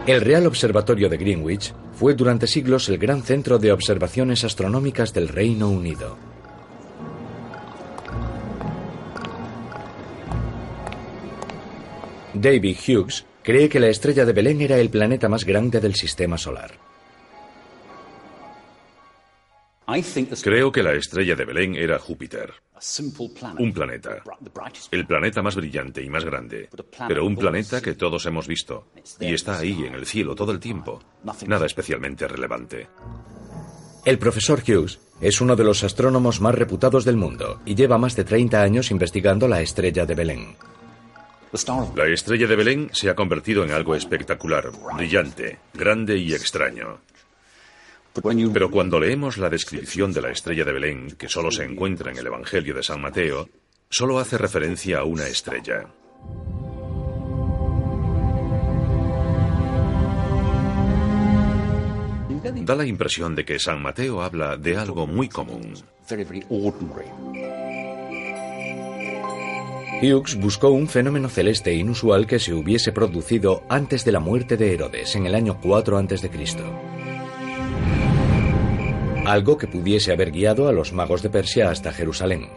El 0.06 0.20
Real 0.20 0.46
Observatorio 0.46 1.08
de 1.08 1.16
Greenwich 1.16 1.72
fue 1.94 2.14
durante 2.14 2.46
siglos 2.46 2.88
el 2.88 2.98
gran 2.98 3.22
centro 3.22 3.58
de 3.58 3.72
observaciones 3.72 4.44
astronómicas 4.44 5.12
del 5.12 5.28
Reino 5.28 5.68
Unido. 5.68 6.16
David 12.34 12.76
Hughes 12.86 13.26
cree 13.42 13.68
que 13.68 13.80
la 13.80 13.88
estrella 13.88 14.24
de 14.24 14.32
Belén 14.32 14.60
era 14.60 14.78
el 14.78 14.90
planeta 14.90 15.28
más 15.28 15.44
grande 15.44 15.80
del 15.80 15.94
sistema 15.94 16.38
solar. 16.38 16.91
Creo 20.42 20.72
que 20.72 20.82
la 20.82 20.94
estrella 20.94 21.34
de 21.34 21.44
Belén 21.44 21.74
era 21.74 21.98
Júpiter. 21.98 22.52
Un 23.58 23.72
planeta. 23.72 24.22
El 24.90 25.06
planeta 25.06 25.42
más 25.42 25.54
brillante 25.54 26.02
y 26.02 26.08
más 26.08 26.24
grande. 26.24 26.68
Pero 27.06 27.26
un 27.26 27.36
planeta 27.36 27.80
que 27.80 27.94
todos 27.94 28.26
hemos 28.26 28.46
visto. 28.48 28.88
Y 29.20 29.34
está 29.34 29.58
ahí 29.58 29.84
en 29.84 29.94
el 29.94 30.06
cielo 30.06 30.34
todo 30.34 30.52
el 30.52 30.58
tiempo. 30.60 31.00
Nada 31.46 31.66
especialmente 31.66 32.26
relevante. 32.26 32.88
El 34.04 34.18
profesor 34.18 34.62
Hughes 34.66 34.98
es 35.20 35.40
uno 35.40 35.54
de 35.54 35.62
los 35.62 35.84
astrónomos 35.84 36.40
más 36.40 36.56
reputados 36.56 37.04
del 37.04 37.16
mundo 37.16 37.60
y 37.64 37.76
lleva 37.76 37.98
más 37.98 38.16
de 38.16 38.24
30 38.24 38.60
años 38.60 38.90
investigando 38.90 39.46
la 39.46 39.60
estrella 39.60 40.04
de 40.04 40.14
Belén. 40.16 40.56
La 41.94 42.06
estrella 42.06 42.46
de 42.46 42.56
Belén 42.56 42.90
se 42.92 43.10
ha 43.10 43.14
convertido 43.14 43.62
en 43.62 43.70
algo 43.70 43.94
espectacular, 43.94 44.70
brillante, 44.96 45.58
grande 45.74 46.16
y 46.16 46.32
extraño. 46.32 46.98
Pero 48.14 48.70
cuando 48.70 49.00
leemos 49.00 49.38
la 49.38 49.48
descripción 49.48 50.12
de 50.12 50.20
la 50.20 50.30
estrella 50.30 50.64
de 50.64 50.72
Belén, 50.72 51.12
que 51.12 51.28
solo 51.28 51.50
se 51.50 51.64
encuentra 51.64 52.10
en 52.10 52.18
el 52.18 52.26
Evangelio 52.26 52.74
de 52.74 52.82
San 52.82 53.00
Mateo, 53.00 53.48
solo 53.88 54.18
hace 54.18 54.36
referencia 54.36 54.98
a 54.98 55.04
una 55.04 55.26
estrella. 55.26 55.86
Da 62.64 62.74
la 62.74 62.86
impresión 62.86 63.34
de 63.34 63.44
que 63.44 63.58
San 63.58 63.80
Mateo 63.80 64.22
habla 64.22 64.56
de 64.56 64.76
algo 64.76 65.06
muy 65.06 65.28
común. 65.28 65.74
Hughes 70.02 70.34
buscó 70.34 70.70
un 70.70 70.88
fenómeno 70.88 71.28
celeste 71.28 71.72
inusual 71.72 72.26
que 72.26 72.40
se 72.40 72.52
hubiese 72.52 72.92
producido 72.92 73.62
antes 73.68 74.04
de 74.04 74.12
la 74.12 74.20
muerte 74.20 74.56
de 74.56 74.74
Herodes 74.74 75.14
en 75.14 75.26
el 75.26 75.34
año 75.34 75.60
4 75.62 75.96
a.C 75.96 76.91
algo 79.32 79.56
que 79.56 79.66
pudiese 79.66 80.12
haber 80.12 80.30
guiado 80.30 80.68
a 80.68 80.72
los 80.72 80.92
magos 80.92 81.22
de 81.22 81.30
Persia 81.30 81.70
hasta 81.70 81.92
Jerusalén. 81.92 82.50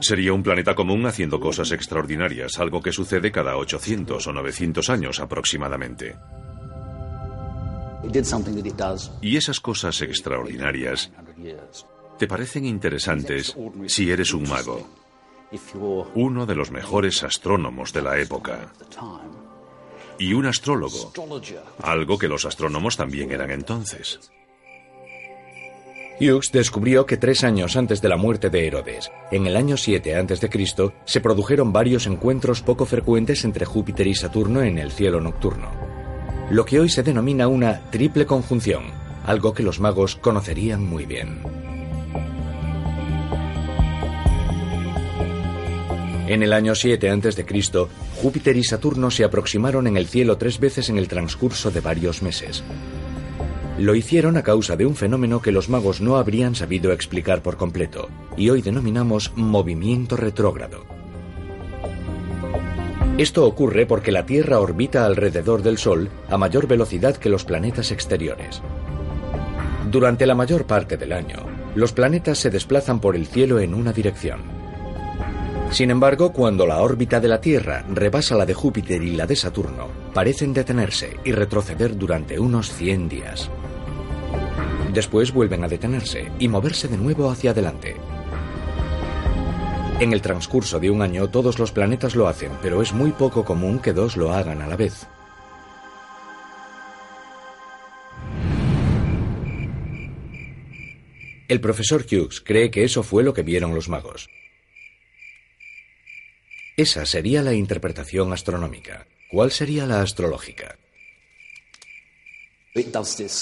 Sería 0.00 0.32
un 0.32 0.42
planeta 0.42 0.74
común 0.74 1.06
haciendo 1.06 1.38
cosas 1.38 1.70
extraordinarias, 1.70 2.58
algo 2.58 2.80
que 2.80 2.92
sucede 2.92 3.30
cada 3.30 3.56
800 3.56 4.26
o 4.26 4.32
900 4.32 4.90
años 4.90 5.20
aproximadamente. 5.20 6.16
Y 9.20 9.36
esas 9.36 9.60
cosas 9.60 10.00
extraordinarias 10.02 11.12
te 12.18 12.26
parecen 12.26 12.64
interesantes 12.64 13.56
si 13.86 14.10
eres 14.10 14.32
un 14.32 14.48
mago, 14.48 14.88
uno 16.14 16.46
de 16.46 16.54
los 16.54 16.70
mejores 16.70 17.22
astrónomos 17.22 17.92
de 17.92 18.02
la 18.02 18.18
época 18.18 18.72
y 20.18 20.32
un 20.32 20.46
astrólogo, 20.46 21.12
algo 21.82 22.18
que 22.18 22.28
los 22.28 22.44
astrónomos 22.44 22.96
también 22.96 23.30
eran 23.30 23.50
entonces. 23.50 24.20
Hughes 26.18 26.50
descubrió 26.50 27.04
que 27.04 27.18
tres 27.18 27.44
años 27.44 27.76
antes 27.76 28.00
de 28.00 28.08
la 28.08 28.16
muerte 28.16 28.48
de 28.48 28.66
Herodes, 28.66 29.10
en 29.30 29.46
el 29.46 29.54
año 29.54 29.76
7 29.76 30.16
a.C., 30.16 30.92
se 31.04 31.20
produjeron 31.20 31.72
varios 31.72 32.06
encuentros 32.06 32.62
poco 32.62 32.86
frecuentes 32.86 33.44
entre 33.44 33.66
Júpiter 33.66 34.06
y 34.06 34.14
Saturno 34.14 34.62
en 34.62 34.78
el 34.78 34.92
cielo 34.92 35.20
nocturno, 35.20 35.70
lo 36.50 36.64
que 36.64 36.80
hoy 36.80 36.88
se 36.88 37.02
denomina 37.02 37.48
una 37.48 37.90
triple 37.90 38.24
conjunción, 38.24 38.84
algo 39.26 39.52
que 39.52 39.62
los 39.62 39.78
magos 39.78 40.16
conocerían 40.16 40.82
muy 40.82 41.04
bien. 41.04 41.65
En 46.26 46.42
el 46.42 46.52
año 46.52 46.74
7 46.74 47.08
a.C., 47.08 47.46
Júpiter 48.20 48.56
y 48.56 48.64
Saturno 48.64 49.12
se 49.12 49.22
aproximaron 49.22 49.86
en 49.86 49.96
el 49.96 50.08
cielo 50.08 50.36
tres 50.36 50.58
veces 50.58 50.88
en 50.88 50.98
el 50.98 51.06
transcurso 51.06 51.70
de 51.70 51.80
varios 51.80 52.20
meses. 52.20 52.64
Lo 53.78 53.94
hicieron 53.94 54.36
a 54.36 54.42
causa 54.42 54.74
de 54.76 54.86
un 54.86 54.96
fenómeno 54.96 55.40
que 55.40 55.52
los 55.52 55.68
magos 55.68 56.00
no 56.00 56.16
habrían 56.16 56.54
sabido 56.54 56.92
explicar 56.92 57.42
por 57.42 57.56
completo, 57.56 58.08
y 58.36 58.50
hoy 58.50 58.60
denominamos 58.60 59.32
movimiento 59.36 60.16
retrógrado. 60.16 60.84
Esto 63.18 63.46
ocurre 63.46 63.86
porque 63.86 64.12
la 64.12 64.26
Tierra 64.26 64.58
orbita 64.58 65.06
alrededor 65.06 65.62
del 65.62 65.78
Sol 65.78 66.10
a 66.28 66.36
mayor 66.36 66.66
velocidad 66.66 67.16
que 67.16 67.28
los 67.28 67.44
planetas 67.44 67.92
exteriores. 67.92 68.62
Durante 69.90 70.26
la 70.26 70.34
mayor 70.34 70.66
parte 70.66 70.96
del 70.96 71.12
año, 71.12 71.46
los 71.76 71.92
planetas 71.92 72.38
se 72.38 72.50
desplazan 72.50 73.00
por 73.00 73.14
el 73.14 73.26
cielo 73.26 73.60
en 73.60 73.74
una 73.74 73.92
dirección. 73.92 74.65
Sin 75.70 75.90
embargo, 75.90 76.32
cuando 76.32 76.66
la 76.66 76.80
órbita 76.80 77.20
de 77.20 77.28
la 77.28 77.40
Tierra 77.40 77.84
rebasa 77.88 78.34
la 78.34 78.46
de 78.46 78.54
Júpiter 78.54 79.02
y 79.02 79.14
la 79.14 79.26
de 79.26 79.36
Saturno, 79.36 79.88
parecen 80.14 80.54
detenerse 80.54 81.16
y 81.24 81.32
retroceder 81.32 81.96
durante 81.98 82.38
unos 82.38 82.72
100 82.72 83.08
días. 83.08 83.50
Después 84.94 85.32
vuelven 85.32 85.64
a 85.64 85.68
detenerse 85.68 86.30
y 86.38 86.48
moverse 86.48 86.88
de 86.88 86.96
nuevo 86.96 87.30
hacia 87.30 87.50
adelante. 87.50 87.96
En 90.00 90.12
el 90.12 90.22
transcurso 90.22 90.78
de 90.78 90.90
un 90.90 91.02
año 91.02 91.28
todos 91.28 91.58
los 91.58 91.72
planetas 91.72 92.14
lo 92.16 92.28
hacen, 92.28 92.52
pero 92.62 92.80
es 92.80 92.92
muy 92.92 93.12
poco 93.12 93.44
común 93.44 93.78
que 93.78 93.92
dos 93.92 94.16
lo 94.16 94.32
hagan 94.32 94.62
a 94.62 94.66
la 94.66 94.76
vez. 94.76 95.06
El 101.48 101.60
profesor 101.60 102.04
Hughes 102.10 102.40
cree 102.40 102.70
que 102.70 102.84
eso 102.84 103.02
fue 103.02 103.22
lo 103.22 103.32
que 103.32 103.42
vieron 103.42 103.74
los 103.74 103.88
magos. 103.88 104.28
Esa 106.76 107.06
sería 107.06 107.42
la 107.42 107.54
interpretación 107.54 108.32
astronómica. 108.32 109.06
¿Cuál 109.30 109.50
sería 109.50 109.86
la 109.86 110.02
astrológica? 110.02 110.76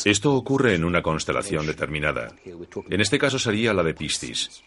Esto 0.04 0.34
ocurre 0.34 0.76
en 0.76 0.84
una 0.84 1.02
constelación 1.02 1.66
determinada. 1.66 2.32
En 2.88 3.00
este 3.00 3.18
caso 3.18 3.38
sería 3.40 3.74
la 3.74 3.82
de 3.82 3.94
Piscis. 3.94 4.62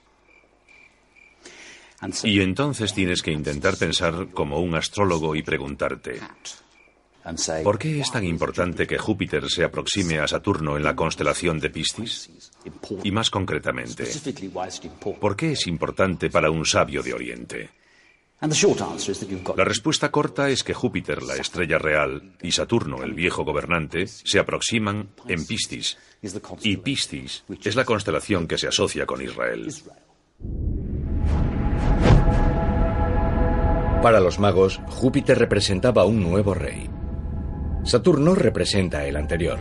Y 2.23 2.41
entonces 2.41 2.93
tienes 2.93 3.21
que 3.21 3.31
intentar 3.31 3.77
pensar 3.77 4.27
como 4.33 4.59
un 4.59 4.75
astrólogo 4.75 5.35
y 5.35 5.41
preguntarte, 5.41 6.19
¿por 7.63 7.79
qué 7.79 8.01
es 8.01 8.11
tan 8.11 8.25
importante 8.25 8.85
que 8.85 8.97
Júpiter 8.97 9.49
se 9.49 9.63
aproxime 9.63 10.19
a 10.19 10.27
Saturno 10.27 10.75
en 10.75 10.83
la 10.83 10.95
constelación 10.95 11.59
de 11.59 11.69
Piscis? 11.69 12.51
Y 13.03 13.11
más 13.11 13.29
concretamente, 13.29 14.03
¿por 15.19 15.35
qué 15.37 15.53
es 15.53 15.65
importante 15.67 16.29
para 16.29 16.51
un 16.51 16.65
sabio 16.65 17.01
de 17.01 17.13
Oriente? 17.13 17.69
La 18.39 19.63
respuesta 19.63 20.11
corta 20.11 20.49
es 20.49 20.63
que 20.63 20.75
Júpiter, 20.75 21.23
la 21.23 21.35
estrella 21.35 21.79
real, 21.79 22.33
y 22.41 22.51
Saturno, 22.51 23.03
el 23.03 23.13
viejo 23.13 23.43
gobernante, 23.43 24.05
se 24.05 24.37
aproximan 24.37 25.09
en 25.27 25.45
Piscis. 25.45 25.97
Y 26.61 26.77
Piscis 26.77 27.43
es 27.63 27.75
la 27.75 27.83
constelación 27.83 28.47
que 28.47 28.59
se 28.59 28.67
asocia 28.67 29.07
con 29.07 29.23
Israel. 29.23 29.73
Para 34.03 34.19
los 34.19 34.37
magos, 34.37 34.79
Júpiter 34.87 35.39
representaba 35.39 36.05
un 36.05 36.21
nuevo 36.21 36.53
rey. 36.53 36.87
Saturno 37.83 38.35
representa 38.35 39.05
el 39.07 39.15
anterior. 39.15 39.57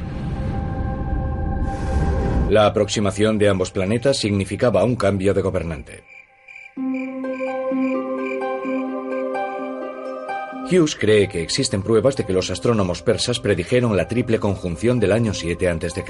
La 2.51 2.67
aproximación 2.67 3.39
de 3.39 3.49
ambos 3.49 3.71
planetas 3.71 4.19
significaba 4.19 4.85
un 4.85 4.97
cambio 4.97 5.33
de 5.33 5.41
gobernante. 5.41 6.05
Hughes 10.71 10.97
cree 10.97 11.29
que 11.29 11.43
existen 11.43 11.83
pruebas 11.83 12.17
de 12.17 12.25
que 12.25 12.33
los 12.33 12.51
astrónomos 12.51 13.01
persas 13.01 13.39
predijeron 13.39 13.97
la 13.97 14.09
triple 14.09 14.41
conjunción 14.41 14.99
del 14.99 15.13
año 15.13 15.33
7 15.33 15.69
a.C. 15.69 16.05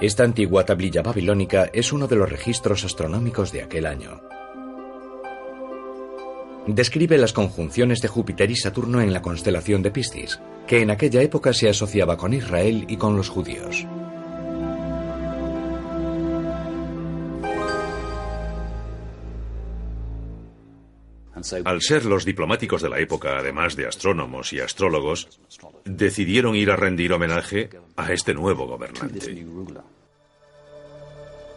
Esta 0.00 0.24
antigua 0.24 0.64
tablilla 0.64 1.02
babilónica 1.02 1.68
es 1.72 1.92
uno 1.92 2.06
de 2.06 2.16
los 2.16 2.30
registros 2.30 2.84
astronómicos 2.84 3.52
de 3.52 3.62
aquel 3.62 3.84
año. 3.84 4.22
Describe 6.66 7.18
las 7.18 7.34
conjunciones 7.34 8.00
de 8.00 8.08
Júpiter 8.08 8.50
y 8.50 8.56
Saturno 8.56 9.02
en 9.02 9.12
la 9.12 9.20
constelación 9.20 9.82
de 9.82 9.90
Piscis, 9.90 10.40
que 10.66 10.80
en 10.80 10.90
aquella 10.90 11.20
época 11.20 11.52
se 11.52 11.68
asociaba 11.68 12.16
con 12.16 12.32
Israel 12.32 12.86
y 12.88 12.96
con 12.96 13.16
los 13.16 13.28
judíos. 13.28 13.86
Al 21.64 21.82
ser 21.82 22.04
los 22.04 22.24
diplomáticos 22.24 22.82
de 22.82 22.88
la 22.88 22.98
época, 22.98 23.38
además 23.38 23.76
de 23.76 23.86
astrónomos 23.86 24.52
y 24.52 24.60
astrólogos, 24.60 25.28
decidieron 25.84 26.54
ir 26.54 26.70
a 26.70 26.76
rendir 26.76 27.12
homenaje 27.12 27.70
a 27.96 28.12
este 28.12 28.34
nuevo 28.34 28.66
gobernante. 28.66 29.46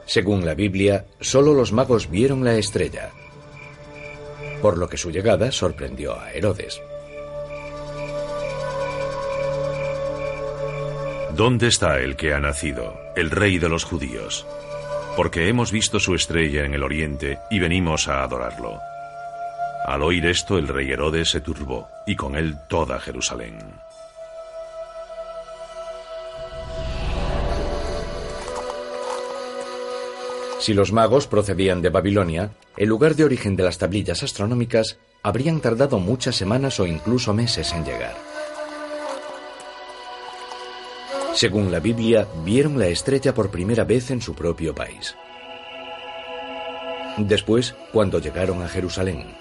Según 0.06 0.46
la 0.46 0.56
Biblia, 0.56 1.06
solo 1.20 1.54
los 1.54 1.72
magos 1.72 2.10
vieron 2.10 2.44
la 2.44 2.56
estrella, 2.56 3.12
por 4.62 4.78
lo 4.78 4.90
que 4.90 4.98
su 4.98 5.12
llegada 5.12 5.52
sorprendió 5.52 6.20
a 6.20 6.32
Herodes. 6.32 6.82
¿Dónde 11.36 11.68
está 11.68 12.00
el 12.00 12.18
que 12.18 12.34
ha 12.34 12.40
nacido, 12.40 12.94
el 13.16 13.32
rey 13.32 13.58
de 13.58 13.70
los 13.70 13.86
judíos? 13.86 14.46
Porque 15.16 15.48
hemos 15.48 15.72
visto 15.72 16.00
su 16.00 16.14
estrella 16.14 16.66
en 16.66 16.74
el 16.74 16.84
oriente 16.84 17.40
y 17.50 17.60
venimos 17.60 18.08
a 18.10 18.24
adorarlo. 18.24 18.91
Al 19.86 20.04
oír 20.04 20.26
esto, 20.28 20.58
el 20.58 20.68
rey 20.68 20.92
Herodes 20.92 21.30
se 21.30 21.42
turbó, 21.42 21.88
y 22.06 22.16
con 22.16 22.36
él 22.36 22.56
toda 22.70 23.00
Jerusalén. 23.00 23.58
Si 30.60 30.76
los 30.76 30.92
magos 30.92 31.26
procedían 31.26 31.82
de 31.82 31.90
Babilonia, 31.90 32.52
el 32.78 32.88
lugar 32.88 33.16
de 33.16 33.24
origen 33.24 33.56
de 33.56 33.64
las 33.64 33.80
tablillas 33.80 34.22
astronómicas 34.22 35.00
habrían 35.24 35.60
tardado 35.60 35.98
muchas 35.98 36.36
semanas 36.36 36.80
o 36.80 36.86
incluso 36.86 37.34
meses 37.34 37.74
en 37.74 37.84
llegar. 37.84 38.16
Según 41.34 41.72
la 41.72 41.80
Biblia, 41.80 42.28
vieron 42.46 42.78
la 42.78 42.88
estrella 42.88 43.34
por 43.34 43.50
primera 43.50 43.86
vez 43.86 44.12
en 44.12 44.22
su 44.22 44.36
propio 44.36 44.76
país. 44.76 45.16
Después, 47.18 47.74
cuando 47.92 48.20
llegaron 48.20 48.62
a 48.62 48.68
Jerusalén, 48.68 49.41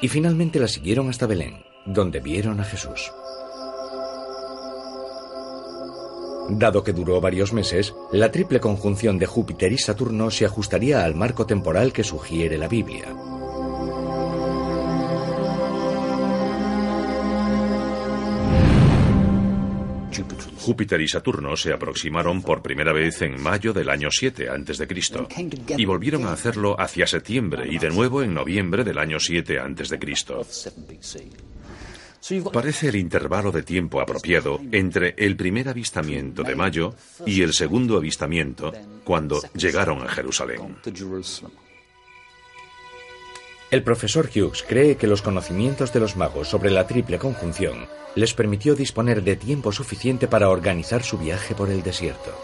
y 0.00 0.08
finalmente 0.08 0.58
la 0.58 0.68
siguieron 0.68 1.08
hasta 1.08 1.26
Belén, 1.26 1.62
donde 1.84 2.20
vieron 2.20 2.60
a 2.60 2.64
Jesús. 2.64 3.12
Dado 6.50 6.82
que 6.82 6.92
duró 6.92 7.20
varios 7.20 7.52
meses, 7.52 7.94
la 8.10 8.32
triple 8.32 8.58
conjunción 8.58 9.18
de 9.18 9.26
Júpiter 9.26 9.70
y 9.70 9.78
Saturno 9.78 10.30
se 10.30 10.44
ajustaría 10.44 11.04
al 11.04 11.14
marco 11.14 11.46
temporal 11.46 11.92
que 11.92 12.02
sugiere 12.02 12.58
la 12.58 12.66
Biblia. 12.66 13.06
Júpiter 20.58 21.00
y 21.00 21.08
Saturno 21.08 21.56
se 21.56 21.72
aproximaron 21.72 22.42
por 22.42 22.62
primera 22.62 22.92
vez 22.92 23.22
en 23.22 23.40
mayo 23.40 23.72
del 23.72 23.88
año 23.88 24.08
7 24.10 24.48
a.C. 24.48 24.86
y 25.76 25.84
volvieron 25.84 26.26
a 26.26 26.32
hacerlo 26.32 26.78
hacia 26.78 27.06
septiembre 27.06 27.66
y 27.70 27.78
de 27.78 27.90
nuevo 27.90 28.22
en 28.22 28.34
noviembre 28.34 28.84
del 28.84 28.98
año 28.98 29.18
7 29.18 29.58
a.C. 29.58 29.98
Parece 32.52 32.88
el 32.88 32.96
intervalo 32.96 33.50
de 33.50 33.62
tiempo 33.62 34.00
apropiado 34.00 34.60
entre 34.72 35.14
el 35.16 35.36
primer 35.36 35.68
avistamiento 35.68 36.42
de 36.42 36.54
mayo 36.54 36.94
y 37.24 37.42
el 37.42 37.54
segundo 37.54 37.96
avistamiento 37.96 38.72
cuando 39.04 39.40
llegaron 39.54 40.02
a 40.02 40.08
Jerusalén. 40.08 40.76
El 43.70 43.84
profesor 43.84 44.28
Hughes 44.34 44.64
cree 44.66 44.96
que 44.96 45.06
los 45.06 45.22
conocimientos 45.22 45.92
de 45.92 46.00
los 46.00 46.16
magos 46.16 46.48
sobre 46.48 46.72
la 46.72 46.88
triple 46.88 47.18
conjunción 47.18 47.86
les 48.16 48.34
permitió 48.34 48.74
disponer 48.74 49.22
de 49.22 49.36
tiempo 49.36 49.70
suficiente 49.70 50.26
para 50.26 50.48
organizar 50.48 51.04
su 51.04 51.18
viaje 51.18 51.54
por 51.54 51.70
el 51.70 51.82
desierto. 51.84 52.36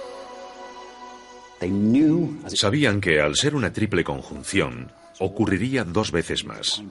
Sabían 2.47 3.01
que 3.01 3.21
al 3.21 3.35
ser 3.35 3.57
una 3.57 3.73
triple 3.73 4.05
conjunción, 4.05 4.93
ocurriría 5.19 5.85
dos 5.85 6.13
veces 6.13 6.45
más. 6.45 6.83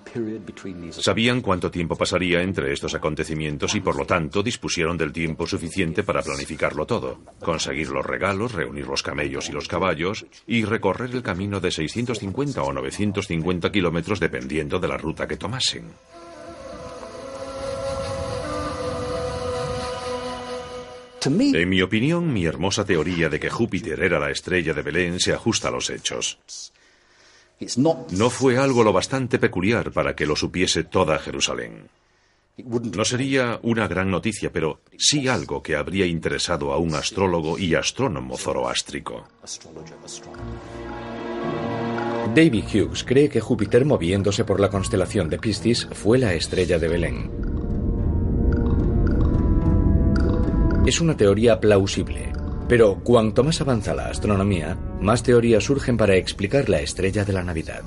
Sabían 0.91 1.41
cuánto 1.41 1.71
tiempo 1.71 1.95
pasaría 1.95 2.41
entre 2.41 2.73
estos 2.73 2.95
acontecimientos 2.95 3.75
y 3.75 3.81
por 3.81 3.95
lo 3.95 4.05
tanto 4.05 4.43
dispusieron 4.43 4.97
del 4.97 5.11
tiempo 5.11 5.47
suficiente 5.47 6.03
para 6.03 6.21
planificarlo 6.21 6.85
todo, 6.85 7.19
conseguir 7.39 7.89
los 7.89 8.05
regalos, 8.05 8.53
reunir 8.53 8.87
los 8.87 9.03
camellos 9.03 9.49
y 9.49 9.51
los 9.51 9.67
caballos 9.67 10.25
y 10.47 10.65
recorrer 10.65 11.11
el 11.11 11.23
camino 11.23 11.59
de 11.59 11.71
650 11.71 12.61
o 12.61 12.73
950 12.73 13.71
kilómetros 13.71 14.19
dependiendo 14.19 14.79
de 14.79 14.87
la 14.87 14.97
ruta 14.97 15.27
que 15.27 15.37
tomasen. 15.37 15.85
En 21.27 21.69
mi 21.69 21.81
opinión, 21.81 22.31
mi 22.31 22.45
hermosa 22.45 22.85
teoría 22.85 23.29
de 23.29 23.39
que 23.39 23.49
Júpiter 23.49 23.99
era 24.03 24.19
la 24.19 24.29
estrella 24.29 24.75
de 24.75 24.83
Belén 24.83 25.19
se 25.19 25.33
ajusta 25.33 25.69
a 25.69 25.71
los 25.71 25.89
hechos. 25.89 26.37
No 27.77 28.29
fue 28.29 28.57
algo 28.57 28.83
lo 28.83 28.91
bastante 28.91 29.39
peculiar 29.39 29.91
para 29.91 30.15
que 30.15 30.25
lo 30.25 30.35
supiese 30.35 30.83
toda 30.83 31.19
Jerusalén. 31.19 31.87
No 32.57 33.03
sería 33.03 33.59
una 33.63 33.87
gran 33.87 34.09
noticia, 34.09 34.51
pero 34.51 34.81
sí 34.97 35.27
algo 35.27 35.61
que 35.61 35.75
habría 35.75 36.05
interesado 36.05 36.71
a 36.71 36.77
un 36.77 36.95
astrólogo 36.95 37.57
y 37.59 37.75
astrónomo 37.75 38.37
zoroástrico. 38.37 39.27
David 42.33 42.63
Hughes 42.73 43.03
cree 43.03 43.29
que 43.29 43.41
Júpiter 43.41 43.85
moviéndose 43.85 44.45
por 44.45 44.59
la 44.59 44.69
constelación 44.69 45.29
de 45.29 45.37
Piscis 45.37 45.87
fue 45.91 46.17
la 46.17 46.33
estrella 46.33 46.79
de 46.79 46.87
Belén. 46.87 47.31
Es 50.85 51.01
una 51.01 51.17
teoría 51.17 51.59
plausible, 51.59 52.31
pero 52.67 52.95
cuanto 53.03 53.43
más 53.43 53.61
avanza 53.61 53.93
la 53.93 54.07
astronomía, 54.07 54.77
más 54.99 55.23
teorías 55.23 55.63
surgen 55.63 55.97
para 55.97 56.15
explicar 56.15 56.69
la 56.69 56.79
estrella 56.79 57.23
de 57.23 57.33
la 57.33 57.43
Navidad. 57.43 57.83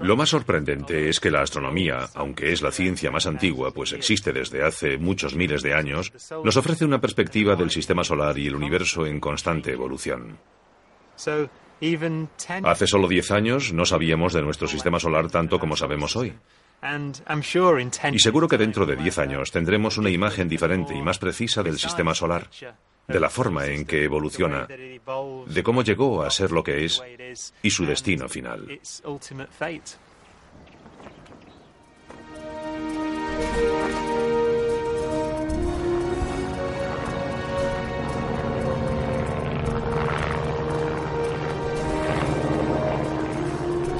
Lo 0.00 0.16
más 0.16 0.28
sorprendente 0.30 1.08
es 1.08 1.20
que 1.20 1.30
la 1.30 1.42
astronomía, 1.42 2.08
aunque 2.14 2.52
es 2.52 2.62
la 2.62 2.72
ciencia 2.72 3.12
más 3.12 3.26
antigua, 3.26 3.70
pues 3.72 3.92
existe 3.92 4.32
desde 4.32 4.64
hace 4.64 4.98
muchos 4.98 5.36
miles 5.36 5.62
de 5.62 5.74
años, 5.74 6.12
nos 6.42 6.56
ofrece 6.56 6.84
una 6.84 7.00
perspectiva 7.00 7.54
del 7.54 7.70
sistema 7.70 8.02
solar 8.02 8.36
y 8.38 8.48
el 8.48 8.56
universo 8.56 9.06
en 9.06 9.20
constante 9.20 9.72
evolución. 9.72 10.38
Hace 12.64 12.86
solo 12.86 13.08
10 13.08 13.30
años 13.32 13.72
no 13.72 13.84
sabíamos 13.84 14.32
de 14.32 14.42
nuestro 14.42 14.68
sistema 14.68 15.00
solar 15.00 15.28
tanto 15.28 15.58
como 15.58 15.76
sabemos 15.76 16.16
hoy. 16.16 16.32
Y 18.12 18.18
seguro 18.18 18.48
que 18.48 18.58
dentro 18.58 18.86
de 18.86 18.96
10 18.96 19.18
años 19.18 19.50
tendremos 19.50 19.98
una 19.98 20.10
imagen 20.10 20.48
diferente 20.48 20.94
y 20.94 21.02
más 21.02 21.18
precisa 21.18 21.62
del 21.62 21.78
sistema 21.78 22.14
solar 22.14 22.48
de 23.08 23.20
la 23.20 23.28
forma 23.28 23.66
en 23.66 23.84
que 23.84 24.04
evoluciona, 24.04 24.66
de 24.66 25.62
cómo 25.62 25.82
llegó 25.82 26.22
a 26.22 26.30
ser 26.30 26.50
lo 26.52 26.62
que 26.62 26.84
es 26.84 27.02
y 27.62 27.70
su 27.70 27.84
destino 27.84 28.28
final. 28.28 28.80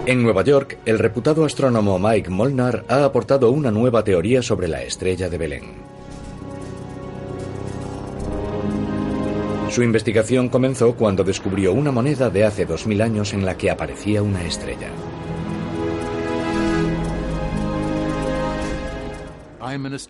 En 0.05 0.21
Nueva 0.21 0.43
York, 0.43 0.79
el 0.85 0.99
reputado 0.99 1.45
astrónomo 1.45 1.97
Mike 1.97 2.29
Molnar 2.29 2.85
ha 2.89 3.05
aportado 3.05 3.53
una 3.53 3.71
nueva 3.71 4.03
teoría 4.03 4.43
sobre 4.43 4.67
la 4.67 4.83
estrella 4.83 5.31
de 5.31 5.39
Belén. 5.39 5.63
Su 9.71 9.85
investigación 9.85 10.49
comenzó 10.49 10.97
cuando 10.97 11.23
descubrió 11.23 11.73
una 11.73 11.93
moneda 11.93 12.31
de 12.31 12.45
hace 12.45 12.67
2000 12.67 13.01
años 13.01 13.33
en 13.33 13.47
la 13.47 13.57
que 13.57 13.71
aparecía 13.71 14.23
una 14.23 14.45
estrella. 14.45 14.91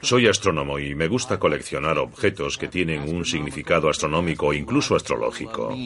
Soy 0.00 0.26
astrónomo 0.26 0.78
y 0.78 0.94
me 0.94 1.06
gusta 1.06 1.38
coleccionar 1.38 1.98
objetos 1.98 2.56
que 2.56 2.68
tienen 2.68 3.14
un 3.14 3.26
significado 3.26 3.90
astronómico 3.90 4.46
o 4.46 4.52
incluso 4.54 4.96
astrológico. 4.96 5.76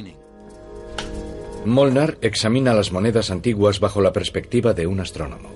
Molnar 1.66 2.16
examina 2.20 2.72
las 2.72 2.92
monedas 2.92 3.32
antiguas 3.32 3.80
bajo 3.80 4.00
la 4.00 4.12
perspectiva 4.12 4.72
de 4.72 4.86
un 4.86 5.00
astrónomo. 5.00 5.52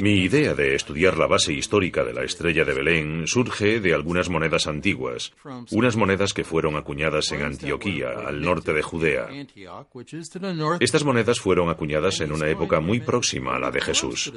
Mi 0.00 0.22
idea 0.22 0.54
de 0.54 0.74
estudiar 0.74 1.16
la 1.16 1.26
base 1.26 1.52
histórica 1.52 2.02
de 2.02 2.12
la 2.12 2.24
estrella 2.24 2.64
de 2.64 2.74
Belén 2.74 3.26
surge 3.26 3.80
de 3.80 3.94
algunas 3.94 4.28
monedas 4.30 4.66
antiguas, 4.66 5.32
unas 5.70 5.94
monedas 5.94 6.32
que 6.32 6.42
fueron 6.42 6.76
acuñadas 6.76 7.30
en 7.32 7.42
Antioquía, 7.42 8.08
al 8.26 8.40
norte 8.40 8.72
de 8.72 8.82
Judea. 8.82 9.28
Estas 10.80 11.04
monedas 11.04 11.38
fueron 11.38 11.68
acuñadas 11.68 12.20
en 12.20 12.32
una 12.32 12.48
época 12.48 12.80
muy 12.80 12.98
próxima 12.98 13.56
a 13.56 13.58
la 13.58 13.70
de 13.70 13.80
Jesús. 13.80 14.32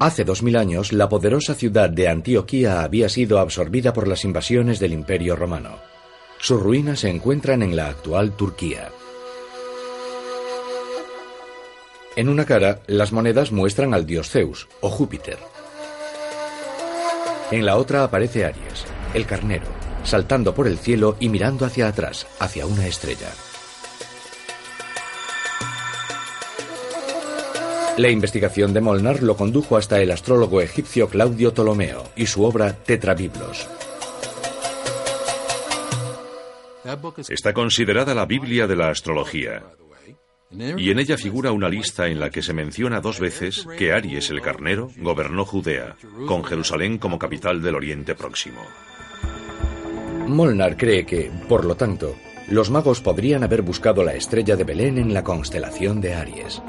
Hace 0.00 0.24
dos 0.24 0.42
mil 0.42 0.56
años, 0.56 0.92
la 0.92 1.08
poderosa 1.08 1.54
ciudad 1.54 1.90
de 1.90 2.08
Antioquía 2.08 2.82
había 2.82 3.08
sido 3.08 3.38
absorbida 3.38 3.92
por 3.92 4.08
las 4.08 4.24
invasiones 4.24 4.80
del 4.80 4.94
Imperio 4.94 5.36
Romano. 5.36 5.93
Sus 6.44 6.60
ruinas 6.60 7.00
se 7.00 7.08
encuentran 7.08 7.62
en 7.62 7.74
la 7.74 7.86
actual 7.86 8.32
Turquía. 8.32 8.90
En 12.16 12.28
una 12.28 12.44
cara, 12.44 12.80
las 12.86 13.12
monedas 13.12 13.50
muestran 13.50 13.94
al 13.94 14.04
dios 14.04 14.28
Zeus, 14.28 14.68
o 14.82 14.90
Júpiter. 14.90 15.38
En 17.50 17.64
la 17.64 17.78
otra 17.78 18.04
aparece 18.04 18.44
Aries, 18.44 18.84
el 19.14 19.24
carnero, 19.24 19.64
saltando 20.02 20.54
por 20.54 20.68
el 20.68 20.76
cielo 20.76 21.16
y 21.18 21.30
mirando 21.30 21.64
hacia 21.64 21.88
atrás, 21.88 22.26
hacia 22.38 22.66
una 22.66 22.86
estrella. 22.86 23.30
La 27.96 28.10
investigación 28.10 28.74
de 28.74 28.82
Molnar 28.82 29.22
lo 29.22 29.34
condujo 29.34 29.78
hasta 29.78 29.98
el 29.98 30.10
astrólogo 30.10 30.60
egipcio 30.60 31.08
Claudio 31.08 31.54
Ptolomeo 31.54 32.04
y 32.16 32.26
su 32.26 32.44
obra 32.44 32.74
Tetrabiblos. 32.74 33.66
Está 37.28 37.52
considerada 37.52 38.14
la 38.14 38.26
Biblia 38.26 38.66
de 38.66 38.76
la 38.76 38.90
astrología. 38.90 39.62
Y 40.50 40.90
en 40.90 40.98
ella 40.98 41.16
figura 41.16 41.50
una 41.52 41.68
lista 41.68 42.06
en 42.06 42.20
la 42.20 42.30
que 42.30 42.42
se 42.42 42.52
menciona 42.52 43.00
dos 43.00 43.18
veces 43.18 43.66
que 43.76 43.92
Aries 43.92 44.30
el 44.30 44.40
Carnero 44.40 44.90
gobernó 44.98 45.44
Judea, 45.44 45.96
con 46.26 46.44
Jerusalén 46.44 46.98
como 46.98 47.18
capital 47.18 47.60
del 47.60 47.74
Oriente 47.74 48.14
Próximo. 48.14 48.60
Molnar 50.28 50.76
cree 50.76 51.04
que, 51.04 51.30
por 51.48 51.64
lo 51.64 51.74
tanto, 51.74 52.14
los 52.48 52.70
magos 52.70 53.00
podrían 53.00 53.42
haber 53.42 53.62
buscado 53.62 54.04
la 54.04 54.14
estrella 54.14 54.54
de 54.54 54.64
Belén 54.64 54.98
en 54.98 55.12
la 55.12 55.24
constelación 55.24 56.00
de 56.00 56.14
Aries. 56.14 56.62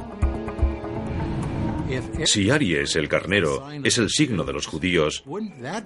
Si 2.23 2.49
Aries, 2.49 2.95
el 2.95 3.07
carnero, 3.07 3.67
es 3.83 3.97
el 3.97 4.09
signo 4.09 4.43
de 4.43 4.53
los 4.53 4.65
judíos, 4.65 5.23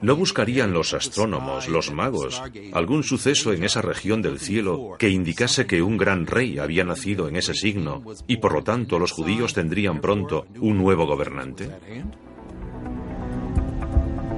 ¿no 0.02 0.16
buscarían 0.16 0.74
los 0.74 0.94
astrónomos, 0.94 1.68
los 1.68 1.92
magos, 1.92 2.42
algún 2.74 3.04
suceso 3.04 3.54
en 3.54 3.64
esa 3.64 3.82
región 3.82 4.22
del 4.22 4.40
cielo 4.40 4.96
que 4.98 5.10
indicase 5.10 5.66
que 5.66 5.82
un 5.82 5.98
gran 5.98 6.26
rey 6.26 6.60
había 6.60 6.84
nacido 6.84 7.28
en 7.28 7.36
ese 7.36 7.54
signo 7.54 8.04
y 8.28 8.38
por 8.38 8.54
lo 8.54 8.64
tanto 8.64 9.00
los 9.00 9.12
judíos 9.12 9.54
tendrían 9.54 10.02
pronto 10.02 10.46
un 10.60 10.78
nuevo 10.78 11.06
gobernante? 11.06 11.70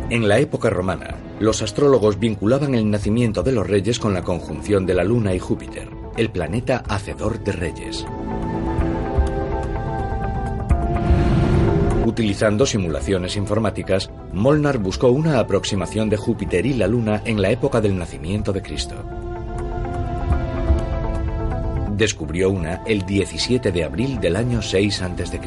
En 0.09 0.27
la 0.27 0.39
época 0.39 0.69
romana, 0.69 1.15
los 1.39 1.61
astrólogos 1.61 2.19
vinculaban 2.19 2.75
el 2.75 2.89
nacimiento 2.89 3.43
de 3.43 3.53
los 3.53 3.65
reyes 3.65 3.97
con 3.97 4.13
la 4.13 4.23
conjunción 4.23 4.85
de 4.85 4.93
la 4.93 5.05
Luna 5.05 5.33
y 5.33 5.39
Júpiter, 5.39 5.87
el 6.17 6.29
planeta 6.29 6.83
hacedor 6.87 7.41
de 7.43 7.51
reyes. 7.53 8.05
Utilizando 12.11 12.65
simulaciones 12.65 13.37
informáticas, 13.37 14.09
Molnar 14.33 14.79
buscó 14.79 15.07
una 15.07 15.39
aproximación 15.39 16.09
de 16.09 16.17
Júpiter 16.17 16.65
y 16.65 16.73
la 16.73 16.85
Luna 16.85 17.21
en 17.23 17.41
la 17.41 17.51
época 17.51 17.79
del 17.79 17.97
nacimiento 17.97 18.51
de 18.51 18.61
Cristo. 18.61 18.95
Descubrió 21.95 22.49
una 22.49 22.83
el 22.85 23.05
17 23.05 23.71
de 23.71 23.85
abril 23.85 24.19
del 24.19 24.35
año 24.35 24.61
6 24.61 25.01
a.C. 25.03 25.39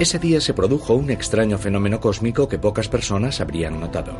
Ese 0.00 0.18
día 0.18 0.40
se 0.40 0.54
produjo 0.54 0.94
un 0.94 1.08
extraño 1.12 1.56
fenómeno 1.56 2.00
cósmico 2.00 2.48
que 2.48 2.58
pocas 2.58 2.88
personas 2.88 3.40
habrían 3.40 3.78
notado. 3.78 4.14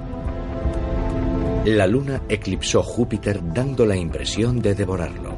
La 1.64 1.88
Luna 1.88 2.22
eclipsó 2.28 2.80
Júpiter 2.84 3.40
dando 3.52 3.84
la 3.86 3.96
impresión 3.96 4.62
de 4.62 4.76
devorarlo. 4.76 5.34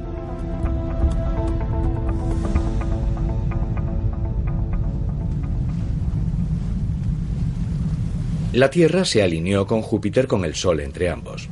La 8.56 8.70
Tierra 8.70 9.04
se 9.04 9.22
alineó 9.22 9.66
con 9.66 9.82
Júpiter 9.82 10.26
con 10.26 10.42
el 10.42 10.54
Sol 10.54 10.80
entre 10.80 11.10
ambos. 11.10 11.50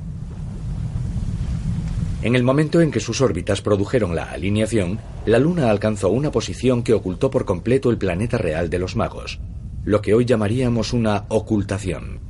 En 2.22 2.34
el 2.34 2.42
momento 2.42 2.80
en 2.80 2.90
que 2.90 2.98
sus 2.98 3.20
órbitas 3.20 3.60
produjeron 3.60 4.16
la 4.16 4.30
alineación, 4.30 4.98
la 5.26 5.38
Luna 5.38 5.68
alcanzó 5.68 6.08
una 6.08 6.30
posición 6.30 6.82
que 6.82 6.94
ocultó 6.94 7.30
por 7.30 7.44
completo 7.44 7.90
el 7.90 7.98
planeta 7.98 8.38
real 8.38 8.70
de 8.70 8.78
los 8.78 8.96
magos, 8.96 9.38
lo 9.84 10.00
que 10.00 10.14
hoy 10.14 10.24
llamaríamos 10.24 10.94
una 10.94 11.26
ocultación. 11.28 12.20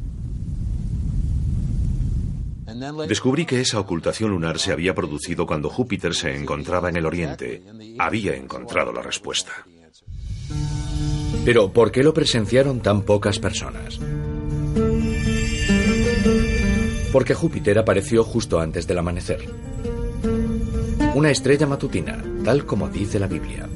Descubrí 3.07 3.47
que 3.47 3.61
esa 3.61 3.79
ocultación 3.79 4.31
lunar 4.31 4.59
se 4.59 4.72
había 4.72 4.93
producido 4.93 5.47
cuando 5.47 5.70
Júpiter 5.70 6.16
se 6.16 6.37
encontraba 6.37 6.89
en 6.89 6.97
el 6.97 7.07
oriente. 7.07 7.62
Había 8.01 8.35
encontrado 8.35 8.93
la 8.93 9.03
respuesta. 9.03 9.53
Pero 11.45 11.72
¿por 11.72 11.93
qué 11.93 12.03
lo 12.03 12.12
presenciaron 12.12 12.81
tan 12.81 13.03
pocas 13.03 13.39
personas? 13.39 14.01
Porque 17.15 17.33
Júpiter 17.33 17.79
apareció 17.79 18.25
justo 18.25 18.59
antes 18.59 18.89
del 18.89 18.99
amanecer. 18.99 19.49
una 21.15 21.31
estrella 21.31 21.65
matutina, 21.65 22.21
tal 22.45 22.67
como 22.67 22.89
dice 22.89 23.21
la 23.21 23.29
Biblia. 23.29 23.69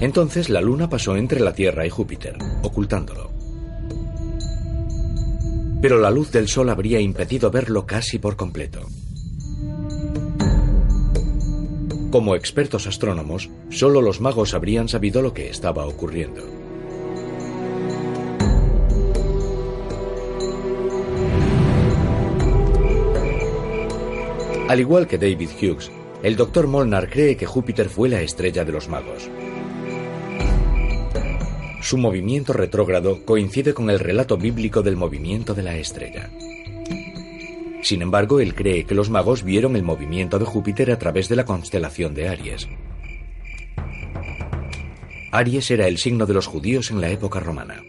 Entonces 0.00 0.48
la 0.48 0.60
luna 0.60 0.88
pasó 0.88 1.16
entre 1.16 1.40
la 1.40 1.54
Tierra 1.54 1.84
y 1.84 1.90
Júpiter, 1.90 2.38
ocultándolo. 2.62 3.32
Pero 5.82 5.98
la 5.98 6.12
luz 6.12 6.30
del 6.30 6.46
sol 6.46 6.68
habría 6.70 7.00
impedido 7.00 7.50
verlo 7.50 7.84
casi 7.84 8.20
por 8.20 8.36
completo. 8.36 8.86
Como 12.12 12.36
expertos 12.36 12.86
astrónomos, 12.86 13.50
solo 13.70 14.02
los 14.02 14.20
magos 14.20 14.54
habrían 14.54 14.88
sabido 14.88 15.20
lo 15.20 15.34
que 15.34 15.50
estaba 15.50 15.84
ocurriendo. 15.84 16.57
Al 24.68 24.80
igual 24.80 25.06
que 25.06 25.16
David 25.16 25.48
Hughes, 25.60 25.90
el 26.22 26.36
Dr. 26.36 26.66
Molnar 26.66 27.08
cree 27.08 27.38
que 27.38 27.46
Júpiter 27.46 27.88
fue 27.88 28.10
la 28.10 28.20
estrella 28.20 28.66
de 28.66 28.72
los 28.72 28.86
magos. 28.86 29.30
Su 31.80 31.96
movimiento 31.96 32.52
retrógrado 32.52 33.24
coincide 33.24 33.72
con 33.72 33.88
el 33.88 33.98
relato 33.98 34.36
bíblico 34.36 34.82
del 34.82 34.94
movimiento 34.94 35.54
de 35.54 35.62
la 35.62 35.74
estrella. 35.78 36.28
Sin 37.82 38.02
embargo, 38.02 38.40
él 38.40 38.54
cree 38.54 38.84
que 38.84 38.94
los 38.94 39.08
magos 39.08 39.42
vieron 39.42 39.74
el 39.74 39.84
movimiento 39.84 40.38
de 40.38 40.44
Júpiter 40.44 40.90
a 40.90 40.98
través 40.98 41.30
de 41.30 41.36
la 41.36 41.46
constelación 41.46 42.12
de 42.12 42.28
Aries. 42.28 42.68
Aries 45.32 45.70
era 45.70 45.88
el 45.88 45.96
signo 45.96 46.26
de 46.26 46.34
los 46.34 46.46
judíos 46.46 46.90
en 46.90 47.00
la 47.00 47.08
época 47.08 47.40
romana. 47.40 47.82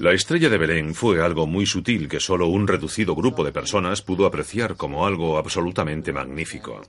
La 0.00 0.12
estrella 0.12 0.48
de 0.48 0.58
Belén 0.58 0.94
fue 0.94 1.22
algo 1.22 1.46
muy 1.46 1.66
sutil 1.66 2.08
que 2.08 2.20
solo 2.20 2.46
un 2.46 2.66
reducido 2.66 3.14
grupo 3.14 3.44
de 3.44 3.52
personas 3.52 4.00
pudo 4.00 4.26
apreciar 4.26 4.76
como 4.76 5.06
algo 5.06 5.36
absolutamente 5.36 6.12
magnífico. 6.12 6.80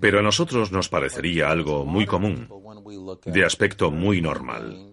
Pero 0.00 0.18
a 0.18 0.22
nosotros 0.22 0.72
nos 0.72 0.88
parecería 0.88 1.50
algo 1.50 1.84
muy 1.84 2.06
común, 2.06 2.48
de 3.24 3.44
aspecto 3.44 3.90
muy 3.90 4.20
normal. 4.20 4.92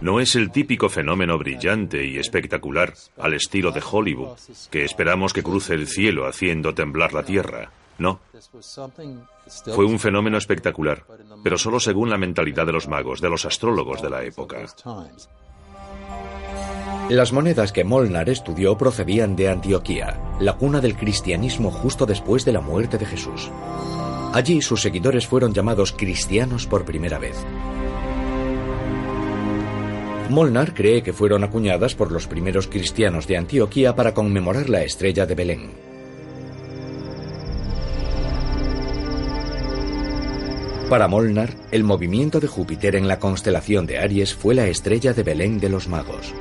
No 0.00 0.20
es 0.20 0.34
el 0.34 0.50
típico 0.50 0.88
fenómeno 0.88 1.38
brillante 1.38 2.04
y 2.04 2.18
espectacular 2.18 2.94
al 3.18 3.34
estilo 3.34 3.70
de 3.72 3.82
Hollywood, 3.88 4.38
que 4.70 4.84
esperamos 4.84 5.32
que 5.32 5.42
cruce 5.42 5.74
el 5.74 5.86
cielo 5.86 6.26
haciendo 6.26 6.74
temblar 6.74 7.12
la 7.12 7.22
tierra. 7.22 7.72
No. 8.00 8.18
Fue 9.74 9.84
un 9.84 9.98
fenómeno 9.98 10.38
espectacular, 10.38 11.04
pero 11.44 11.58
solo 11.58 11.78
según 11.78 12.08
la 12.08 12.16
mentalidad 12.16 12.64
de 12.64 12.72
los 12.72 12.88
magos, 12.88 13.20
de 13.20 13.28
los 13.28 13.44
astrólogos 13.44 14.00
de 14.00 14.08
la 14.08 14.24
época. 14.24 14.64
Las 17.10 17.32
monedas 17.32 17.72
que 17.72 17.84
Molnar 17.84 18.30
estudió 18.30 18.78
procedían 18.78 19.36
de 19.36 19.50
Antioquía, 19.50 20.18
la 20.40 20.54
cuna 20.54 20.80
del 20.80 20.96
cristianismo 20.96 21.70
justo 21.70 22.06
después 22.06 22.46
de 22.46 22.52
la 22.52 22.62
muerte 22.62 22.96
de 22.96 23.04
Jesús. 23.04 23.50
Allí 24.32 24.62
sus 24.62 24.80
seguidores 24.80 25.26
fueron 25.26 25.52
llamados 25.52 25.92
cristianos 25.92 26.66
por 26.66 26.86
primera 26.86 27.18
vez. 27.18 27.36
Molnar 30.30 30.72
cree 30.72 31.02
que 31.02 31.12
fueron 31.12 31.44
acuñadas 31.44 31.94
por 31.94 32.10
los 32.12 32.26
primeros 32.26 32.66
cristianos 32.66 33.26
de 33.26 33.36
Antioquía 33.36 33.94
para 33.94 34.14
conmemorar 34.14 34.70
la 34.70 34.84
estrella 34.84 35.26
de 35.26 35.34
Belén. 35.34 35.89
Para 40.90 41.06
Molnar, 41.06 41.54
el 41.70 41.84
movimiento 41.84 42.40
de 42.40 42.48
Júpiter 42.48 42.96
en 42.96 43.06
la 43.06 43.20
constelación 43.20 43.86
de 43.86 43.98
Aries 43.98 44.34
fue 44.34 44.56
la 44.56 44.66
estrella 44.66 45.12
de 45.12 45.22
Belén 45.22 45.60
de 45.60 45.68
los 45.68 45.86
magos. 45.86 46.34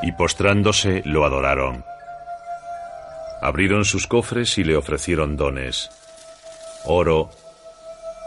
y 0.00 0.12
postrándose 0.12 1.02
lo 1.04 1.26
adoraron. 1.26 1.84
Abrieron 3.42 3.84
sus 3.84 4.06
cofres 4.06 4.56
y 4.56 4.64
le 4.64 4.76
ofrecieron 4.76 5.36
dones, 5.36 5.90
oro, 6.84 7.30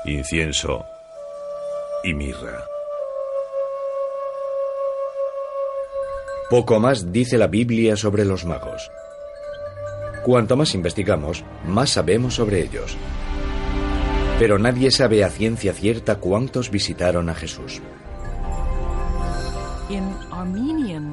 incienso 0.06 0.86
y 2.04 2.14
mirra. 2.14 2.68
Poco 6.50 6.80
más 6.80 7.12
dice 7.12 7.38
la 7.38 7.48
Biblia 7.48 7.96
sobre 7.96 8.26
los 8.26 8.46
magos. 8.46 8.92
Cuanto 10.24 10.58
más 10.58 10.76
investigamos, 10.76 11.44
más 11.66 11.92
sabemos 11.92 12.36
sobre 12.36 12.62
ellos. 12.62 12.98
Pero 14.38 14.60
nadie 14.60 14.92
sabe 14.92 15.24
a 15.24 15.30
ciencia 15.30 15.74
cierta 15.74 16.18
cuántos 16.18 16.70
visitaron 16.70 17.30
a 17.30 17.36
Jesús. 17.36 17.82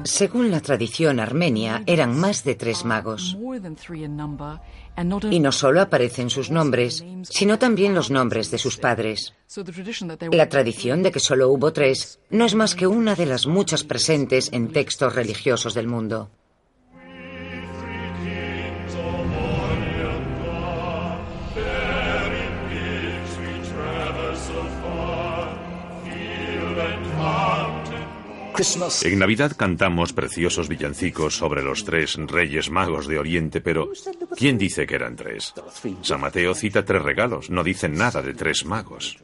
Según 0.03 0.51
la 0.51 0.61
tradición 0.61 1.19
armenia, 1.19 1.83
eran 1.85 2.17
más 2.17 2.43
de 2.43 2.55
tres 2.55 2.85
magos. 2.85 3.37
Y 5.29 5.39
no 5.39 5.51
solo 5.51 5.81
aparecen 5.81 6.29
sus 6.29 6.51
nombres, 6.51 7.03
sino 7.23 7.59
también 7.59 7.95
los 7.95 8.11
nombres 8.11 8.51
de 8.51 8.57
sus 8.57 8.77
padres. 8.77 9.33
La 10.31 10.49
tradición 10.49 11.03
de 11.03 11.11
que 11.11 11.19
solo 11.19 11.49
hubo 11.49 11.73
tres 11.73 12.19
no 12.29 12.45
es 12.45 12.55
más 12.55 12.75
que 12.75 12.87
una 12.87 13.15
de 13.15 13.25
las 13.25 13.47
muchas 13.47 13.83
presentes 13.83 14.49
en 14.51 14.71
textos 14.71 15.15
religiosos 15.15 15.73
del 15.73 15.87
mundo. 15.87 16.29
En 29.03 29.19
Navidad 29.19 29.53
cantamos 29.55 30.11
preciosos 30.11 30.67
villancicos 30.67 31.37
sobre 31.37 31.63
los 31.63 31.85
tres 31.85 32.17
reyes 32.27 32.69
magos 32.69 33.07
de 33.07 33.17
Oriente, 33.17 33.61
pero 33.61 33.89
¿quién 34.35 34.57
dice 34.57 34.85
que 34.85 34.95
eran 34.95 35.15
tres? 35.15 35.53
San 36.01 36.19
Mateo 36.19 36.53
cita 36.53 36.83
tres 36.83 37.01
regalos, 37.01 37.49
no 37.49 37.63
dicen 37.63 37.93
nada 37.93 38.21
de 38.21 38.33
tres 38.33 38.65
magos. 38.65 39.17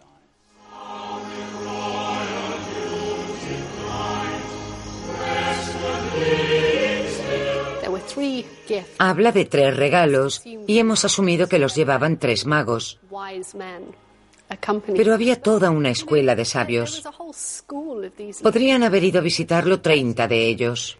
Habla 8.97 9.31
de 9.33 9.45
tres 9.45 9.75
regalos 9.75 10.43
y 10.45 10.79
hemos 10.79 11.03
asumido 11.03 11.49
que 11.49 11.59
los 11.59 11.75
llevaban 11.75 12.17
tres 12.19 12.45
magos. 12.45 12.99
Pero 14.95 15.13
había 15.13 15.41
toda 15.41 15.71
una 15.71 15.89
escuela 15.89 16.35
de 16.35 16.45
sabios. 16.45 17.03
Podrían 18.41 18.83
haber 18.83 19.03
ido 19.03 19.19
a 19.19 19.23
visitarlo 19.23 19.81
30 19.81 20.27
de 20.27 20.47
ellos. 20.47 20.97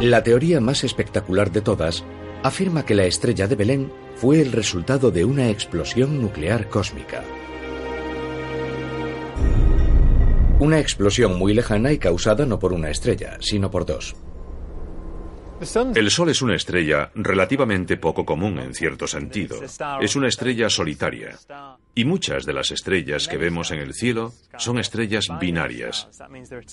La 0.00 0.22
teoría 0.22 0.60
más 0.60 0.84
espectacular 0.84 1.50
de 1.50 1.62
todas 1.62 2.04
afirma 2.42 2.84
que 2.84 2.94
la 2.94 3.06
estrella 3.06 3.48
de 3.48 3.56
Belén 3.56 4.03
fue 4.16 4.40
el 4.40 4.52
resultado 4.52 5.10
de 5.10 5.24
una 5.24 5.50
explosión 5.50 6.20
nuclear 6.20 6.68
cósmica. 6.68 7.22
Una 10.60 10.78
explosión 10.78 11.38
muy 11.38 11.52
lejana 11.52 11.92
y 11.92 11.98
causada 11.98 12.46
no 12.46 12.58
por 12.58 12.72
una 12.72 12.90
estrella, 12.90 13.38
sino 13.40 13.70
por 13.70 13.84
dos. 13.84 14.14
El 15.60 16.10
Sol 16.10 16.30
es 16.30 16.42
una 16.42 16.56
estrella 16.56 17.10
relativamente 17.14 17.96
poco 17.96 18.24
común 18.24 18.58
en 18.58 18.74
cierto 18.74 19.06
sentido. 19.06 19.56
Es 20.00 20.16
una 20.16 20.28
estrella 20.28 20.68
solitaria. 20.68 21.38
Y 21.94 22.04
muchas 22.04 22.44
de 22.44 22.52
las 22.52 22.70
estrellas 22.72 23.28
que 23.28 23.36
vemos 23.36 23.70
en 23.70 23.78
el 23.78 23.94
cielo 23.94 24.32
son 24.58 24.78
estrellas 24.78 25.26
binarias. 25.40 26.08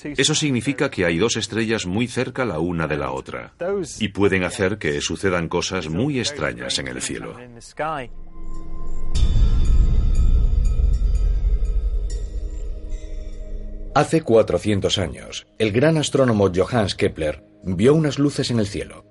Eso 0.03 0.33
significa 0.33 0.89
que 0.89 1.05
hay 1.05 1.17
dos 1.19 1.37
estrellas 1.37 1.85
muy 1.85 2.07
cerca 2.07 2.43
la 2.43 2.59
una 2.59 2.87
de 2.87 2.97
la 2.97 3.11
otra. 3.11 3.53
Y 3.99 4.09
pueden 4.09 4.43
hacer 4.43 4.77
que 4.77 4.99
sucedan 5.01 5.47
cosas 5.47 5.87
muy 5.89 6.19
extrañas 6.19 6.79
en 6.79 6.87
el 6.87 7.01
cielo. 7.01 7.37
Hace 13.93 14.21
400 14.21 14.97
años, 14.97 15.47
el 15.59 15.71
gran 15.71 15.97
astrónomo 15.97 16.49
Johannes 16.53 16.95
Kepler 16.95 17.50
vio 17.63 17.93
unas 17.93 18.19
luces 18.19 18.51
en 18.51 18.59
el 18.59 18.67
cielo. 18.67 19.05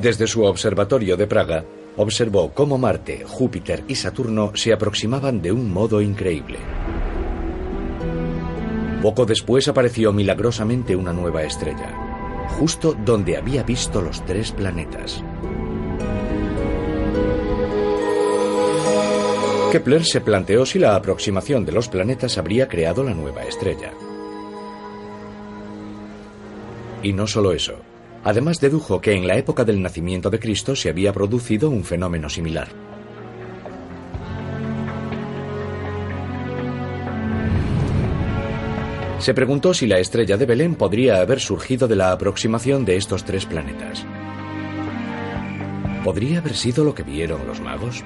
Desde 0.00 0.26
su 0.26 0.44
observatorio 0.44 1.16
de 1.16 1.26
Praga, 1.26 1.64
observó 1.96 2.52
cómo 2.52 2.76
Marte, 2.76 3.24
Júpiter 3.24 3.84
y 3.88 3.94
Saturno 3.94 4.52
se 4.54 4.72
aproximaban 4.72 5.40
de 5.40 5.52
un 5.52 5.72
modo 5.72 6.02
increíble. 6.02 6.58
Poco 9.00 9.24
después 9.24 9.68
apareció 9.68 10.12
milagrosamente 10.12 10.94
una 10.96 11.12
nueva 11.12 11.42
estrella, 11.44 12.46
justo 12.58 12.94
donde 13.04 13.36
había 13.36 13.62
visto 13.62 14.02
los 14.02 14.24
tres 14.24 14.52
planetas. 14.52 15.22
Kepler 19.74 20.04
se 20.04 20.20
planteó 20.20 20.64
si 20.64 20.78
la 20.78 20.94
aproximación 20.94 21.64
de 21.64 21.72
los 21.72 21.88
planetas 21.88 22.38
habría 22.38 22.68
creado 22.68 23.02
la 23.02 23.12
nueva 23.12 23.42
estrella. 23.42 23.92
Y 27.02 27.12
no 27.12 27.26
solo 27.26 27.50
eso. 27.50 27.74
Además 28.22 28.60
dedujo 28.60 29.00
que 29.00 29.14
en 29.14 29.26
la 29.26 29.36
época 29.36 29.64
del 29.64 29.82
nacimiento 29.82 30.30
de 30.30 30.38
Cristo 30.38 30.76
se 30.76 30.90
había 30.90 31.12
producido 31.12 31.70
un 31.70 31.82
fenómeno 31.82 32.28
similar. 32.28 32.68
Se 39.18 39.34
preguntó 39.34 39.74
si 39.74 39.88
la 39.88 39.98
estrella 39.98 40.36
de 40.36 40.46
Belén 40.46 40.76
podría 40.76 41.20
haber 41.20 41.40
surgido 41.40 41.88
de 41.88 41.96
la 41.96 42.12
aproximación 42.12 42.84
de 42.84 42.96
estos 42.96 43.24
tres 43.24 43.44
planetas. 43.44 44.06
¿Podría 46.04 46.38
haber 46.38 46.54
sido 46.54 46.84
lo 46.84 46.94
que 46.94 47.02
vieron 47.02 47.44
los 47.48 47.60
magos? 47.60 48.04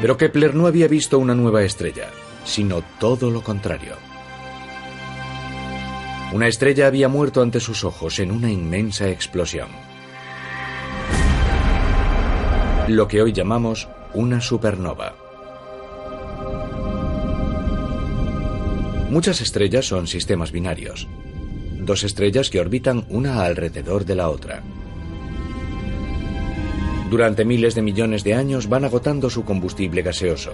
Pero 0.00 0.16
Kepler 0.16 0.54
no 0.54 0.66
había 0.66 0.88
visto 0.88 1.18
una 1.18 1.34
nueva 1.34 1.62
estrella, 1.62 2.10
sino 2.44 2.82
todo 3.00 3.30
lo 3.30 3.42
contrario. 3.42 3.94
Una 6.32 6.48
estrella 6.48 6.86
había 6.86 7.08
muerto 7.08 7.40
ante 7.40 7.60
sus 7.60 7.84
ojos 7.84 8.18
en 8.18 8.30
una 8.30 8.50
inmensa 8.50 9.08
explosión. 9.08 9.68
Lo 12.88 13.08
que 13.08 13.22
hoy 13.22 13.32
llamamos 13.32 13.88
una 14.12 14.40
supernova. 14.40 15.14
Muchas 19.10 19.40
estrellas 19.40 19.86
son 19.86 20.06
sistemas 20.06 20.52
binarios, 20.52 21.08
dos 21.80 22.02
estrellas 22.02 22.50
que 22.50 22.60
orbitan 22.60 23.06
una 23.08 23.44
alrededor 23.44 24.04
de 24.04 24.14
la 24.16 24.28
otra. 24.28 24.62
Durante 27.10 27.44
miles 27.44 27.74
de 27.76 27.82
millones 27.82 28.24
de 28.24 28.34
años 28.34 28.68
van 28.68 28.84
agotando 28.84 29.30
su 29.30 29.44
combustible 29.44 30.02
gaseoso. 30.02 30.52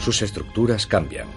Sus 0.00 0.20
estructuras 0.22 0.86
cambian. 0.86 1.28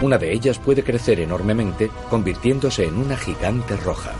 Una 0.00 0.16
de 0.16 0.32
ellas 0.32 0.58
puede 0.58 0.82
crecer 0.82 1.20
enormemente, 1.20 1.90
convirtiéndose 2.08 2.84
en 2.84 2.96
una 2.96 3.16
gigante 3.16 3.76
roja. 3.76 4.12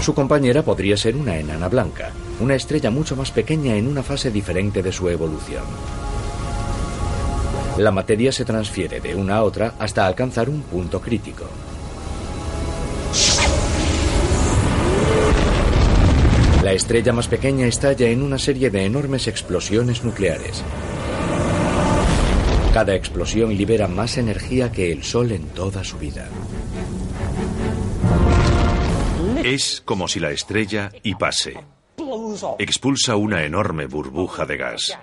Su 0.00 0.14
compañera 0.14 0.62
podría 0.62 0.96
ser 0.96 1.14
una 1.14 1.36
enana 1.36 1.68
blanca, 1.68 2.10
una 2.40 2.54
estrella 2.54 2.90
mucho 2.90 3.14
más 3.16 3.30
pequeña 3.30 3.76
en 3.76 3.86
una 3.86 4.02
fase 4.02 4.30
diferente 4.30 4.82
de 4.82 4.92
su 4.92 5.08
evolución. 5.08 5.64
La 7.78 7.92
materia 7.92 8.32
se 8.32 8.44
transfiere 8.44 9.00
de 9.00 9.14
una 9.14 9.36
a 9.36 9.42
otra 9.42 9.74
hasta 9.78 10.06
alcanzar 10.06 10.48
un 10.48 10.62
punto 10.62 11.00
crítico. 11.00 11.44
La 16.70 16.76
estrella 16.76 17.12
más 17.12 17.26
pequeña 17.26 17.66
estalla 17.66 18.06
en 18.10 18.22
una 18.22 18.38
serie 18.38 18.70
de 18.70 18.84
enormes 18.84 19.26
explosiones 19.26 20.04
nucleares. 20.04 20.62
Cada 22.72 22.94
explosión 22.94 23.56
libera 23.56 23.88
más 23.88 24.18
energía 24.18 24.70
que 24.70 24.92
el 24.92 25.02
Sol 25.02 25.32
en 25.32 25.48
toda 25.48 25.82
su 25.82 25.98
vida. 25.98 26.28
Es 29.42 29.82
como 29.84 30.06
si 30.06 30.20
la 30.20 30.30
estrella 30.30 30.92
y 31.02 31.16
pase 31.16 31.58
expulsa 32.60 33.16
una 33.16 33.42
enorme 33.42 33.86
burbuja 33.86 34.46
de 34.46 34.56
gas. 34.56 34.96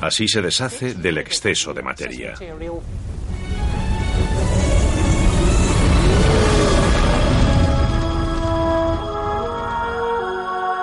Así 0.00 0.26
se 0.26 0.40
deshace 0.40 0.94
del 0.94 1.18
exceso 1.18 1.74
de 1.74 1.82
materia. 1.82 2.34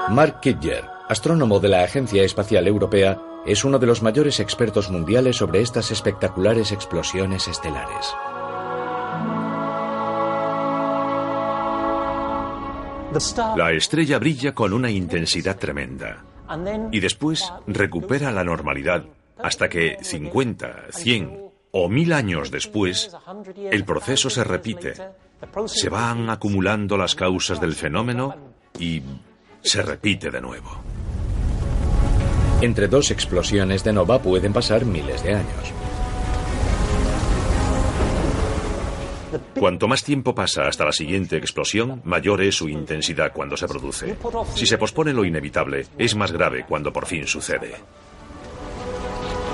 Mark 0.10 0.40
Kidger, 0.40 0.86
astrónomo 1.10 1.60
de 1.60 1.70
la 1.70 1.84
Agencia 1.84 2.24
Espacial 2.24 2.68
Europea, 2.68 3.20
es 3.46 3.66
uno 3.66 3.80
de 3.80 3.88
los 3.88 4.04
mayores 4.04 4.40
expertos 4.40 4.92
mundiales 4.92 5.38
sobre 5.38 5.62
estas 5.62 5.90
espectaculares 5.92 6.72
explosiones 6.72 7.48
estelares. 7.48 8.14
La 13.56 13.72
estrella 13.72 14.20
brilla 14.20 14.54
con 14.54 14.74
una 14.74 14.92
intensidad 14.92 15.58
tremenda 15.58 16.24
y 16.92 17.00
después 17.00 17.52
recupera 17.66 18.32
la 18.32 18.44
normalidad 18.44 19.06
hasta 19.42 19.70
que 19.70 19.98
50, 20.02 20.88
100 20.92 21.46
o 21.72 21.90
1000 21.90 22.14
años 22.14 22.52
después 22.52 23.16
el 23.72 23.86
proceso 23.86 24.30
se 24.30 24.44
repite. 24.44 24.94
Se 25.66 25.90
van 25.90 26.30
acumulando 26.30 26.96
las 26.98 27.16
causas 27.16 27.60
del 27.60 27.74
fenómeno 27.74 28.36
y 28.80 29.02
se 29.66 29.82
repite 29.82 30.30
de 30.30 30.40
nuevo. 30.40 30.70
Entre 32.62 32.88
dos 32.88 33.12
explosiones 33.12 33.84
de 33.84 33.92
nova 33.92 34.22
pueden 34.22 34.54
pasar 34.54 34.86
miles 34.86 35.24
de 35.24 35.34
años. 35.34 35.74
Cuanto 39.60 39.88
más 39.88 40.04
tiempo 40.04 40.34
pasa 40.34 40.68
hasta 40.68 40.86
la 40.86 40.94
siguiente 40.94 41.36
explosión, 41.36 42.02
mayor 42.06 42.42
es 42.42 42.56
su 42.56 42.70
intensidad 42.70 43.34
cuando 43.34 43.58
se 43.58 43.68
produce. 43.68 44.16
Si 44.54 44.66
se 44.66 44.78
pospone 44.78 45.14
lo 45.14 45.26
inevitable, 45.26 45.88
es 45.98 46.16
más 46.16 46.32
grave 46.32 46.66
cuando 46.68 46.94
por 46.94 47.06
fin 47.06 47.28
sucede. 47.28 47.74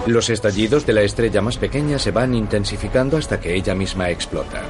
Los 0.05 0.29
estallidos 0.29 0.85
de 0.85 0.93
la 0.93 1.01
estrella 1.01 1.41
más 1.41 1.57
pequeña 1.57 1.97
se 1.99 2.11
van 2.11 2.35
intensificando 2.35 3.17
hasta 3.17 3.39
que 3.39 3.55
ella 3.55 3.73
misma 3.73 4.09
explota. 4.09 4.63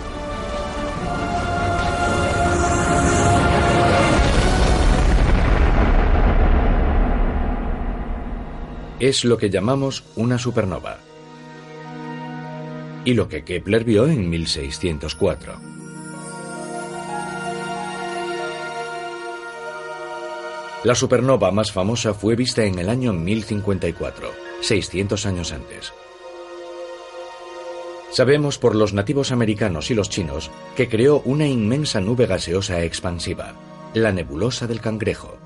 Es 9.01 9.25
lo 9.25 9.39
que 9.39 9.49
llamamos 9.49 10.03
una 10.15 10.37
supernova. 10.37 10.99
Y 13.03 13.15
lo 13.15 13.27
que 13.27 13.43
Kepler 13.43 13.83
vio 13.83 14.05
en 14.05 14.29
1604. 14.29 15.59
La 20.83 20.93
supernova 20.93 21.49
más 21.49 21.71
famosa 21.71 22.13
fue 22.13 22.35
vista 22.35 22.63
en 22.63 22.77
el 22.77 22.89
año 22.89 23.11
1054, 23.11 24.31
600 24.61 25.25
años 25.25 25.51
antes. 25.51 25.93
Sabemos 28.11 28.59
por 28.59 28.75
los 28.75 28.93
nativos 28.93 29.31
americanos 29.31 29.89
y 29.89 29.95
los 29.95 30.09
chinos 30.09 30.51
que 30.75 30.87
creó 30.87 31.23
una 31.25 31.47
inmensa 31.47 32.01
nube 32.01 32.27
gaseosa 32.27 32.83
expansiva, 32.83 33.55
la 33.95 34.11
nebulosa 34.11 34.67
del 34.67 34.79
cangrejo, 34.79 35.39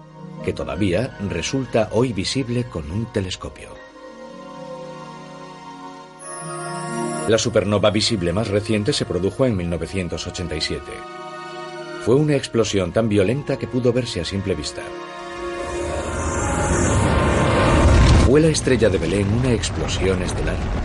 que 0.46 0.54
todavía 0.54 1.18
resulta 1.28 1.90
hoy 1.92 2.14
visible 2.14 2.64
con 2.66 2.90
un 2.92 3.12
telescopio. 3.12 3.70
La 7.28 7.40
supernova 7.40 7.90
visible 7.90 8.32
más 8.32 8.48
reciente 8.50 8.94
se 8.94 9.06
produjo 9.06 9.48
en 9.48 9.58
1987. 9.58 10.84
Fue 12.06 12.16
una 12.16 12.36
explosión 12.36 12.94
tan 12.94 13.10
violenta 13.10 13.58
que 13.58 13.68
pudo 13.68 13.92
verse 13.92 14.22
a 14.22 14.26
simple 14.26 14.54
vista. 14.54 14.84
¿Fue 18.28 18.40
la 18.40 18.48
estrella 18.48 18.90
de 18.90 19.00
Belén 19.00 19.28
una 19.34 19.52
explosión 19.52 20.22
estelar? 20.22 20.85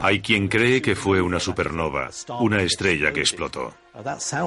Hay 0.00 0.20
quien 0.20 0.48
cree 0.48 0.82
que 0.82 0.96
fue 0.96 1.20
una 1.20 1.38
supernova, 1.38 2.10
una 2.40 2.62
estrella 2.62 3.12
que 3.12 3.20
explotó. 3.20 3.74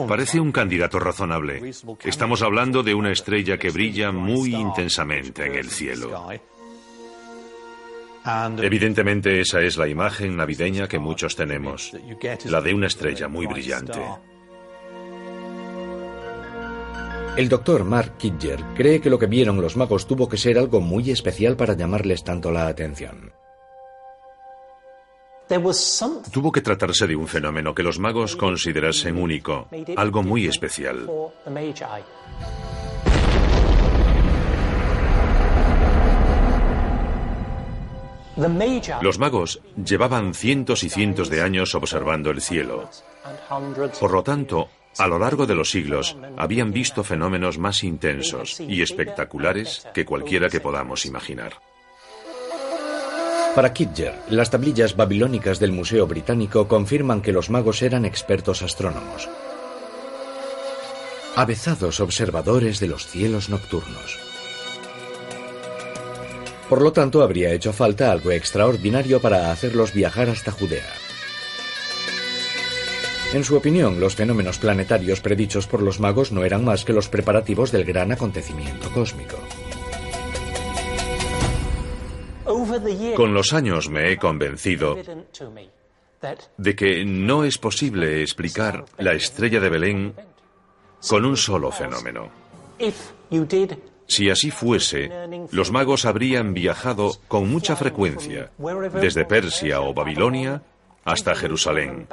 Parece 0.07 0.39
un 0.39 0.51
candidato 0.51 0.99
razonable. 0.99 1.61
Estamos 2.03 2.41
hablando 2.41 2.83
de 2.83 2.93
una 2.93 3.11
estrella 3.11 3.57
que 3.57 3.69
brilla 3.69 4.11
muy 4.11 4.55
intensamente 4.55 5.45
en 5.45 5.55
el 5.55 5.69
cielo. 5.69 6.29
Evidentemente 8.57 9.39
esa 9.39 9.61
es 9.61 9.77
la 9.77 9.87
imagen 9.87 10.35
navideña 10.35 10.87
que 10.87 10.97
muchos 10.97 11.35
tenemos, 11.35 11.91
la 12.45 12.61
de 12.61 12.73
una 12.73 12.87
estrella 12.87 13.27
muy 13.27 13.45
brillante. 13.45 13.99
El 17.37 17.49
doctor 17.49 17.83
Mark 17.83 18.17
Kidger 18.17 18.63
cree 18.75 19.01
que 19.01 19.09
lo 19.09 19.19
que 19.19 19.27
vieron 19.27 19.61
los 19.61 19.75
magos 19.75 20.07
tuvo 20.07 20.27
que 20.27 20.37
ser 20.37 20.57
algo 20.57 20.81
muy 20.81 21.11
especial 21.11 21.55
para 21.55 21.75
llamarles 21.75 22.23
tanto 22.23 22.49
la 22.49 22.67
atención. 22.67 23.34
Tuvo 26.31 26.51
que 26.51 26.61
tratarse 26.61 27.07
de 27.07 27.15
un 27.15 27.27
fenómeno 27.27 27.73
que 27.75 27.83
los 27.83 27.99
magos 27.99 28.35
considerasen 28.35 29.17
único, 29.17 29.67
algo 29.95 30.23
muy 30.23 30.47
especial. 30.47 31.09
Los 39.01 39.19
magos 39.19 39.61
llevaban 39.83 40.33
cientos 40.33 40.83
y 40.83 40.89
cientos 40.89 41.29
de 41.29 41.41
años 41.41 41.73
observando 41.75 42.31
el 42.31 42.41
cielo. 42.41 42.89
Por 43.99 44.11
lo 44.11 44.23
tanto, 44.23 44.69
A 44.97 45.07
lo 45.07 45.19
largo 45.19 45.45
de 45.45 45.55
los 45.55 45.71
siglos, 45.71 46.15
habían 46.37 46.71
visto 46.71 47.03
fenómenos 47.03 47.57
más 47.57 47.83
intensos 47.83 48.61
y 48.61 48.81
espectaculares 48.81 49.85
que 49.93 50.05
cualquiera 50.05 50.49
que 50.49 50.61
podamos 50.61 51.05
imaginar. 51.05 51.53
Para 53.55 53.71
Kidger, 53.71 54.13
las 54.29 54.49
tablillas 54.49 54.97
babilónicas 54.97 55.59
del 55.59 55.71
Museo 55.71 56.05
Británico 56.07 56.67
confirman 56.67 57.21
que 57.21 57.31
los 57.31 57.49
magos 57.49 57.81
eran 57.81 58.03
expertos 58.03 58.61
astrónomos, 58.61 59.29
avezados 61.37 62.01
observadores 62.01 62.81
de 62.81 62.87
los 62.87 63.07
cielos 63.07 63.47
nocturnos. 63.47 64.19
Por 66.67 66.81
lo 66.81 66.91
tanto, 66.91 67.23
habría 67.23 67.53
hecho 67.53 67.71
falta 67.71 68.11
algo 68.11 68.31
extraordinario 68.31 69.21
para 69.21 69.53
hacerlos 69.53 69.93
viajar 69.93 70.29
hasta 70.29 70.51
Judea. 70.51 70.91
En 73.33 73.45
su 73.45 73.55
opinión, 73.55 74.01
los 74.01 74.15
fenómenos 74.15 74.57
planetarios 74.57 75.21
predichos 75.21 75.65
por 75.65 75.81
los 75.81 76.01
magos 76.01 76.33
no 76.33 76.43
eran 76.43 76.65
más 76.65 76.83
que 76.83 76.91
los 76.91 77.07
preparativos 77.07 77.71
del 77.71 77.85
gran 77.85 78.11
acontecimiento 78.11 78.91
cósmico. 78.91 79.37
Con 83.15 83.33
los 83.33 83.53
años 83.53 83.89
me 83.89 84.11
he 84.11 84.17
convencido 84.17 84.97
de 86.57 86.75
que 86.75 87.05
no 87.05 87.43
es 87.43 87.57
posible 87.57 88.21
explicar 88.21 88.85
la 88.97 89.13
estrella 89.13 89.59
de 89.59 89.69
Belén 89.69 90.13
con 91.07 91.25
un 91.25 91.37
solo 91.37 91.71
fenómeno. 91.71 92.29
Si 94.07 94.29
así 94.29 94.51
fuese, 94.51 95.09
los 95.51 95.71
magos 95.71 96.05
habrían 96.05 96.53
viajado 96.53 97.17
con 97.27 97.49
mucha 97.49 97.75
frecuencia, 97.75 98.51
desde 99.01 99.25
Persia 99.25 99.81
o 99.81 99.93
Babilonia 99.93 100.61
hasta 101.03 101.35
Jerusalén, 101.35 102.07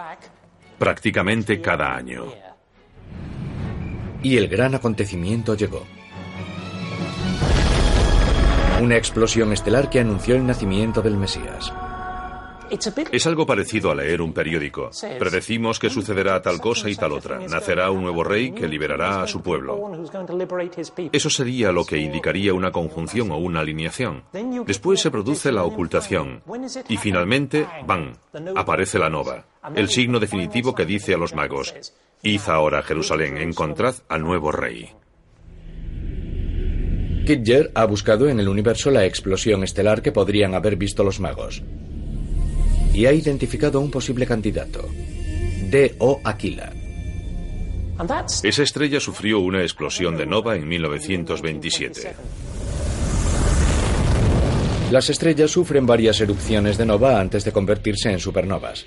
prácticamente 0.78 1.60
cada 1.60 1.94
año. 1.94 2.26
Y 4.22 4.36
el 4.36 4.48
gran 4.48 4.74
acontecimiento 4.74 5.54
llegó. 5.54 5.84
Una 8.82 8.96
explosión 8.96 9.52
estelar 9.52 9.88
que 9.88 10.00
anunció 10.00 10.34
el 10.34 10.44
nacimiento 10.44 11.02
del 11.02 11.16
Mesías. 11.16 11.72
Es 13.12 13.26
algo 13.28 13.46
parecido 13.46 13.92
a 13.92 13.94
leer 13.94 14.20
un 14.20 14.32
periódico. 14.32 14.90
Predecimos 15.20 15.78
que 15.78 15.88
sucederá 15.88 16.42
tal 16.42 16.60
cosa 16.60 16.90
y 16.90 16.96
tal 16.96 17.12
otra. 17.12 17.38
Nacerá 17.38 17.92
un 17.92 18.02
nuevo 18.02 18.24
rey 18.24 18.50
que 18.50 18.66
liberará 18.66 19.22
a 19.22 19.28
su 19.28 19.40
pueblo. 19.40 19.92
Eso 21.12 21.30
sería 21.30 21.70
lo 21.70 21.84
que 21.84 21.98
indicaría 21.98 22.54
una 22.54 22.72
conjunción 22.72 23.30
o 23.30 23.36
una 23.36 23.60
alineación. 23.60 24.24
Después 24.66 25.00
se 25.00 25.12
produce 25.12 25.52
la 25.52 25.62
ocultación. 25.62 26.42
Y 26.88 26.96
finalmente, 26.96 27.68
¡bam!, 27.86 28.14
aparece 28.56 28.98
la 28.98 29.10
nova, 29.10 29.46
el 29.76 29.90
signo 29.90 30.18
definitivo 30.18 30.74
que 30.74 30.86
dice 30.86 31.14
a 31.14 31.18
los 31.18 31.36
magos, 31.36 31.72
Id 32.24 32.48
ahora 32.48 32.80
a 32.80 32.82
Jerusalén, 32.82 33.36
encontrad 33.36 33.94
al 34.08 34.22
nuevo 34.22 34.50
rey. 34.50 34.90
Kidger 37.24 37.70
ha 37.74 37.84
buscado 37.84 38.28
en 38.28 38.40
el 38.40 38.48
universo 38.48 38.90
la 38.90 39.04
explosión 39.04 39.62
estelar 39.62 40.02
que 40.02 40.12
podrían 40.12 40.54
haber 40.54 40.76
visto 40.76 41.04
los 41.04 41.20
magos 41.20 41.62
y 42.92 43.06
ha 43.06 43.12
identificado 43.12 43.80
un 43.80 43.90
posible 43.90 44.26
candidato, 44.26 44.88
D.O. 45.70 46.20
Aquila. 46.24 46.72
Esa 48.42 48.62
estrella 48.62 49.00
sufrió 49.00 49.40
una 49.40 49.62
explosión 49.62 50.16
de 50.16 50.26
nova 50.26 50.56
en 50.56 50.66
1927. 50.66 52.14
Las 54.90 55.08
estrellas 55.08 55.50
sufren 55.50 55.86
varias 55.86 56.20
erupciones 56.20 56.76
de 56.76 56.84
nova 56.84 57.20
antes 57.20 57.44
de 57.44 57.52
convertirse 57.52 58.10
en 58.10 58.18
supernovas. 58.18 58.84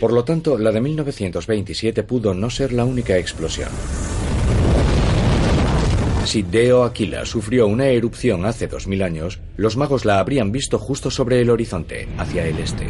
Por 0.00 0.12
lo 0.12 0.24
tanto, 0.24 0.56
la 0.56 0.72
de 0.72 0.80
1927 0.80 2.02
pudo 2.02 2.32
no 2.32 2.48
ser 2.50 2.72
la 2.72 2.84
única 2.84 3.18
explosión. 3.18 3.68
Si 6.26 6.42
Deo 6.42 6.82
Aquila 6.82 7.24
sufrió 7.24 7.68
una 7.68 7.86
erupción 7.86 8.46
hace 8.46 8.66
2000 8.66 9.02
años, 9.02 9.38
los 9.56 9.76
magos 9.76 10.04
la 10.04 10.18
habrían 10.18 10.50
visto 10.50 10.76
justo 10.76 11.08
sobre 11.08 11.40
el 11.40 11.50
horizonte, 11.50 12.08
hacia 12.18 12.44
el 12.44 12.58
este. 12.58 12.88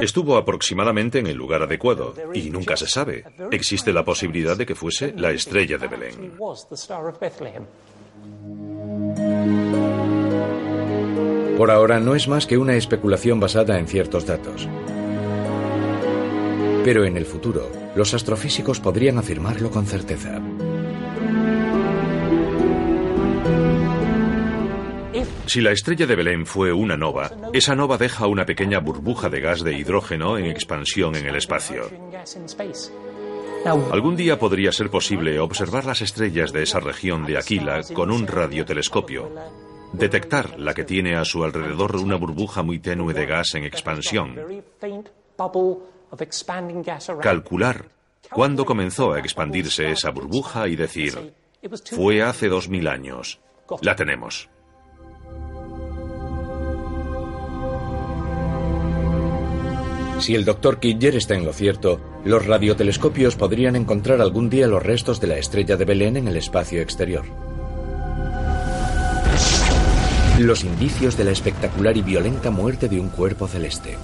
Estuvo 0.00 0.36
aproximadamente 0.36 1.18
en 1.18 1.26
el 1.26 1.36
lugar 1.36 1.64
adecuado 1.64 2.14
y 2.32 2.50
nunca 2.50 2.76
se 2.76 2.86
sabe. 2.86 3.24
Existe 3.50 3.92
la 3.92 4.04
posibilidad 4.04 4.56
de 4.56 4.64
que 4.64 4.76
fuese 4.76 5.12
la 5.16 5.32
estrella 5.32 5.76
de 5.76 5.88
Belén. 5.88 6.32
Por 11.58 11.70
ahora 11.72 11.98
no 11.98 12.14
es 12.14 12.28
más 12.28 12.46
que 12.46 12.58
una 12.58 12.76
especulación 12.76 13.40
basada 13.40 13.76
en 13.80 13.88
ciertos 13.88 14.24
datos. 14.24 14.68
Pero 16.84 17.04
en 17.04 17.16
el 17.16 17.26
futuro, 17.26 17.83
los 17.94 18.14
astrofísicos 18.14 18.80
podrían 18.80 19.18
afirmarlo 19.18 19.70
con 19.70 19.86
certeza. 19.86 20.40
Si 25.46 25.60
la 25.60 25.72
estrella 25.72 26.06
de 26.06 26.16
Belén 26.16 26.46
fue 26.46 26.72
una 26.72 26.96
nova, 26.96 27.30
esa 27.52 27.76
nova 27.76 27.96
deja 27.96 28.26
una 28.26 28.44
pequeña 28.44 28.80
burbuja 28.80 29.28
de 29.28 29.40
gas 29.40 29.62
de 29.62 29.74
hidrógeno 29.74 30.38
en 30.38 30.46
expansión 30.46 31.14
en 31.16 31.26
el 31.26 31.36
espacio. 31.36 31.82
Algún 33.92 34.16
día 34.16 34.38
podría 34.38 34.72
ser 34.72 34.90
posible 34.90 35.38
observar 35.38 35.84
las 35.84 36.02
estrellas 36.02 36.52
de 36.52 36.62
esa 36.62 36.80
región 36.80 37.24
de 37.24 37.38
Aquila 37.38 37.82
con 37.94 38.10
un 38.10 38.26
radiotelescopio, 38.26 39.30
detectar 39.92 40.58
la 40.58 40.74
que 40.74 40.84
tiene 40.84 41.14
a 41.16 41.24
su 41.24 41.44
alrededor 41.44 41.96
una 41.96 42.16
burbuja 42.16 42.62
muy 42.62 42.78
tenue 42.78 43.14
de 43.14 43.26
gas 43.26 43.54
en 43.54 43.64
expansión, 43.64 44.36
calcular 47.20 47.86
cuándo 48.30 48.64
comenzó 48.64 49.12
a 49.12 49.18
expandirse 49.18 49.90
esa 49.90 50.10
burbuja 50.10 50.68
y 50.68 50.76
decir, 50.76 51.34
fue 51.92 52.22
hace 52.22 52.48
dos 52.48 52.68
mil 52.68 52.88
años, 52.88 53.40
la 53.82 53.96
tenemos. 53.96 54.48
Si 60.20 60.34
el 60.34 60.44
doctor 60.44 60.78
Kidger 60.78 61.16
está 61.16 61.34
en 61.34 61.44
lo 61.44 61.52
cierto, 61.52 62.00
los 62.24 62.46
radiotelescopios 62.46 63.36
podrían 63.36 63.76
encontrar 63.76 64.20
algún 64.20 64.48
día 64.48 64.66
los 64.66 64.82
restos 64.82 65.20
de 65.20 65.26
la 65.26 65.36
estrella 65.36 65.76
de 65.76 65.84
Belén 65.84 66.16
en 66.16 66.28
el 66.28 66.36
espacio 66.36 66.80
exterior. 66.80 67.24
Los 70.38 70.64
indicios 70.64 71.16
de 71.16 71.24
la 71.24 71.30
espectacular 71.30 71.96
y 71.96 72.02
violenta 72.02 72.50
muerte 72.50 72.88
de 72.88 73.00
un 73.00 73.08
cuerpo 73.08 73.46
celeste 73.48 73.96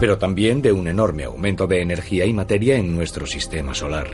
pero 0.00 0.18
también 0.18 0.62
de 0.62 0.72
un 0.72 0.88
enorme 0.88 1.24
aumento 1.24 1.66
de 1.66 1.80
energía 1.80 2.26
y 2.26 2.32
materia 2.32 2.76
en 2.76 2.94
nuestro 2.94 3.26
sistema 3.26 3.74
solar. 3.74 4.08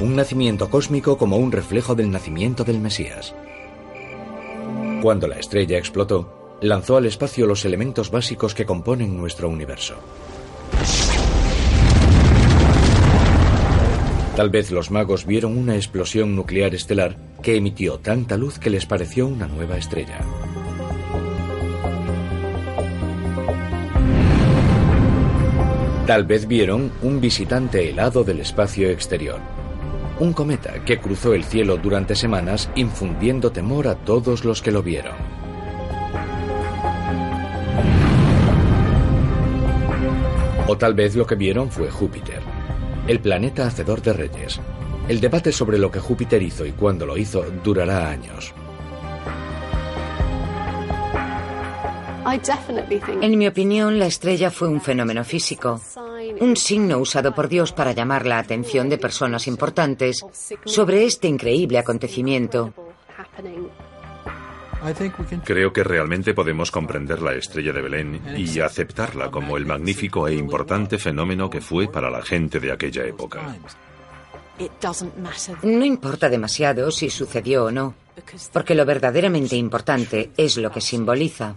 Un 0.00 0.16
nacimiento 0.16 0.70
cósmico 0.70 1.18
como 1.18 1.36
un 1.36 1.52
reflejo 1.52 1.94
del 1.94 2.10
nacimiento 2.10 2.64
del 2.64 2.80
Mesías. 2.80 3.34
Cuando 5.02 5.28
la 5.28 5.38
estrella 5.38 5.78
explotó, 5.78 6.58
lanzó 6.60 6.96
al 6.96 7.06
espacio 7.06 7.46
los 7.46 7.64
elementos 7.64 8.10
básicos 8.10 8.54
que 8.54 8.66
componen 8.66 9.16
nuestro 9.16 9.48
universo. 9.48 9.96
Tal 14.36 14.48
vez 14.48 14.70
los 14.70 14.90
magos 14.90 15.26
vieron 15.26 15.58
una 15.58 15.76
explosión 15.76 16.34
nuclear 16.34 16.74
estelar 16.74 17.16
que 17.42 17.56
emitió 17.56 17.98
tanta 17.98 18.36
luz 18.36 18.58
que 18.58 18.70
les 18.70 18.86
pareció 18.86 19.26
una 19.26 19.46
nueva 19.46 19.76
estrella. 19.76 20.20
Tal 26.10 26.24
vez 26.24 26.48
vieron 26.48 26.90
un 27.02 27.20
visitante 27.20 27.88
helado 27.88 28.24
del 28.24 28.40
espacio 28.40 28.90
exterior. 28.90 29.38
Un 30.18 30.32
cometa 30.32 30.84
que 30.84 30.98
cruzó 30.98 31.34
el 31.34 31.44
cielo 31.44 31.76
durante 31.76 32.16
semanas 32.16 32.68
infundiendo 32.74 33.52
temor 33.52 33.86
a 33.86 33.94
todos 33.94 34.44
los 34.44 34.60
que 34.60 34.72
lo 34.72 34.82
vieron. 34.82 35.14
O 40.66 40.76
tal 40.76 40.94
vez 40.94 41.14
lo 41.14 41.24
que 41.28 41.36
vieron 41.36 41.70
fue 41.70 41.88
Júpiter, 41.92 42.40
el 43.06 43.20
planeta 43.20 43.68
hacedor 43.68 44.02
de 44.02 44.12
reyes. 44.12 44.60
El 45.06 45.20
debate 45.20 45.52
sobre 45.52 45.78
lo 45.78 45.92
que 45.92 46.00
Júpiter 46.00 46.42
hizo 46.42 46.66
y 46.66 46.72
cuándo 46.72 47.06
lo 47.06 47.16
hizo 47.16 47.44
durará 47.62 48.10
años. 48.10 48.52
En 53.22 53.38
mi 53.38 53.46
opinión, 53.46 53.98
la 53.98 54.06
estrella 54.06 54.50
fue 54.50 54.68
un 54.68 54.80
fenómeno 54.80 55.24
físico, 55.24 55.80
un 56.40 56.56
signo 56.56 56.98
usado 56.98 57.34
por 57.34 57.48
Dios 57.48 57.72
para 57.72 57.92
llamar 57.92 58.26
la 58.26 58.38
atención 58.38 58.88
de 58.88 58.98
personas 58.98 59.46
importantes 59.48 60.24
sobre 60.64 61.04
este 61.04 61.28
increíble 61.28 61.78
acontecimiento. 61.78 62.72
Creo 65.44 65.72
que 65.72 65.84
realmente 65.84 66.32
podemos 66.32 66.70
comprender 66.70 67.20
la 67.20 67.34
estrella 67.34 67.72
de 67.72 67.82
Belén 67.82 68.22
y 68.36 68.60
aceptarla 68.60 69.30
como 69.30 69.56
el 69.56 69.66
magnífico 69.66 70.26
e 70.26 70.34
importante 70.34 70.98
fenómeno 70.98 71.50
que 71.50 71.60
fue 71.60 71.88
para 71.88 72.10
la 72.10 72.22
gente 72.22 72.60
de 72.60 72.72
aquella 72.72 73.04
época. 73.04 73.56
No 75.62 75.84
importa 75.84 76.28
demasiado 76.28 76.90
si 76.90 77.10
sucedió 77.10 77.66
o 77.66 77.70
no, 77.70 77.94
porque 78.52 78.74
lo 78.74 78.84
verdaderamente 78.84 79.56
importante 79.56 80.30
es 80.36 80.56
lo 80.56 80.70
que 80.70 80.80
simboliza. 80.80 81.56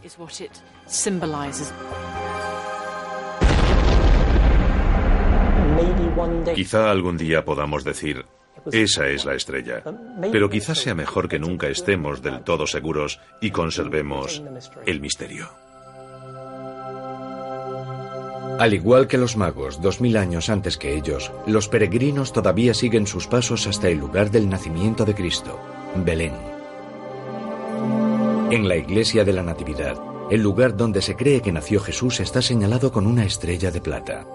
Quizá 6.56 6.92
algún 6.92 7.18
día 7.18 7.44
podamos 7.44 7.84
decir, 7.84 8.26
esa 8.72 9.08
es 9.08 9.26
la 9.26 9.36
estrella. 9.36 9.84
Pero 10.32 10.50
quizás 10.50 10.80
sea 10.80 10.96
mejor 10.96 11.28
que 11.28 11.40
nunca 11.40 11.68
estemos 11.68 12.22
del 12.22 12.42
todo 12.44 12.68
seguros 12.68 13.20
y 13.42 13.52
conservemos 13.52 14.44
el 14.86 15.02
misterio. 15.02 15.50
Al 18.60 18.74
igual 18.74 19.08
que 19.08 19.18
los 19.18 19.36
magos, 19.36 19.82
dos 19.82 20.00
mil 20.00 20.16
años 20.16 20.50
antes 20.50 20.78
que 20.78 20.96
ellos, 20.96 21.32
los 21.48 21.68
peregrinos 21.68 22.32
todavía 22.32 22.74
siguen 22.74 23.08
sus 23.08 23.28
pasos 23.28 23.66
hasta 23.66 23.90
el 23.90 23.98
lugar 23.98 24.30
del 24.30 24.48
nacimiento 24.48 25.06
de 25.06 25.16
Cristo, 25.16 25.60
Belén. 25.96 26.53
En 28.54 28.68
la 28.68 28.76
iglesia 28.76 29.24
de 29.24 29.34
la 29.34 29.42
Natividad, 29.42 29.98
el 30.30 30.44
lugar 30.44 30.78
donde 30.78 31.02
se 31.02 31.16
cree 31.16 31.42
que 31.42 31.52
nació 31.52 31.80
Jesús 31.80 32.20
está 32.20 32.40
señalado 32.40 32.92
con 32.92 33.08
una 33.08 33.26
estrella 33.26 33.72
de 33.72 33.82
plata. 33.82 34.28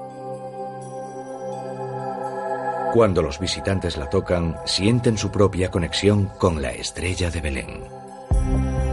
Cuando 2.93 3.23
los 3.23 3.39
visitantes 3.39 3.97
la 3.97 4.11
tocan, 4.11 4.57
sienten 4.65 5.17
su 5.17 5.31
propia 5.31 5.71
conexión 5.71 6.33
con 6.37 6.61
la 6.61 6.73
estrella 6.73 7.31
de 7.31 7.41
Belén. 7.41 8.88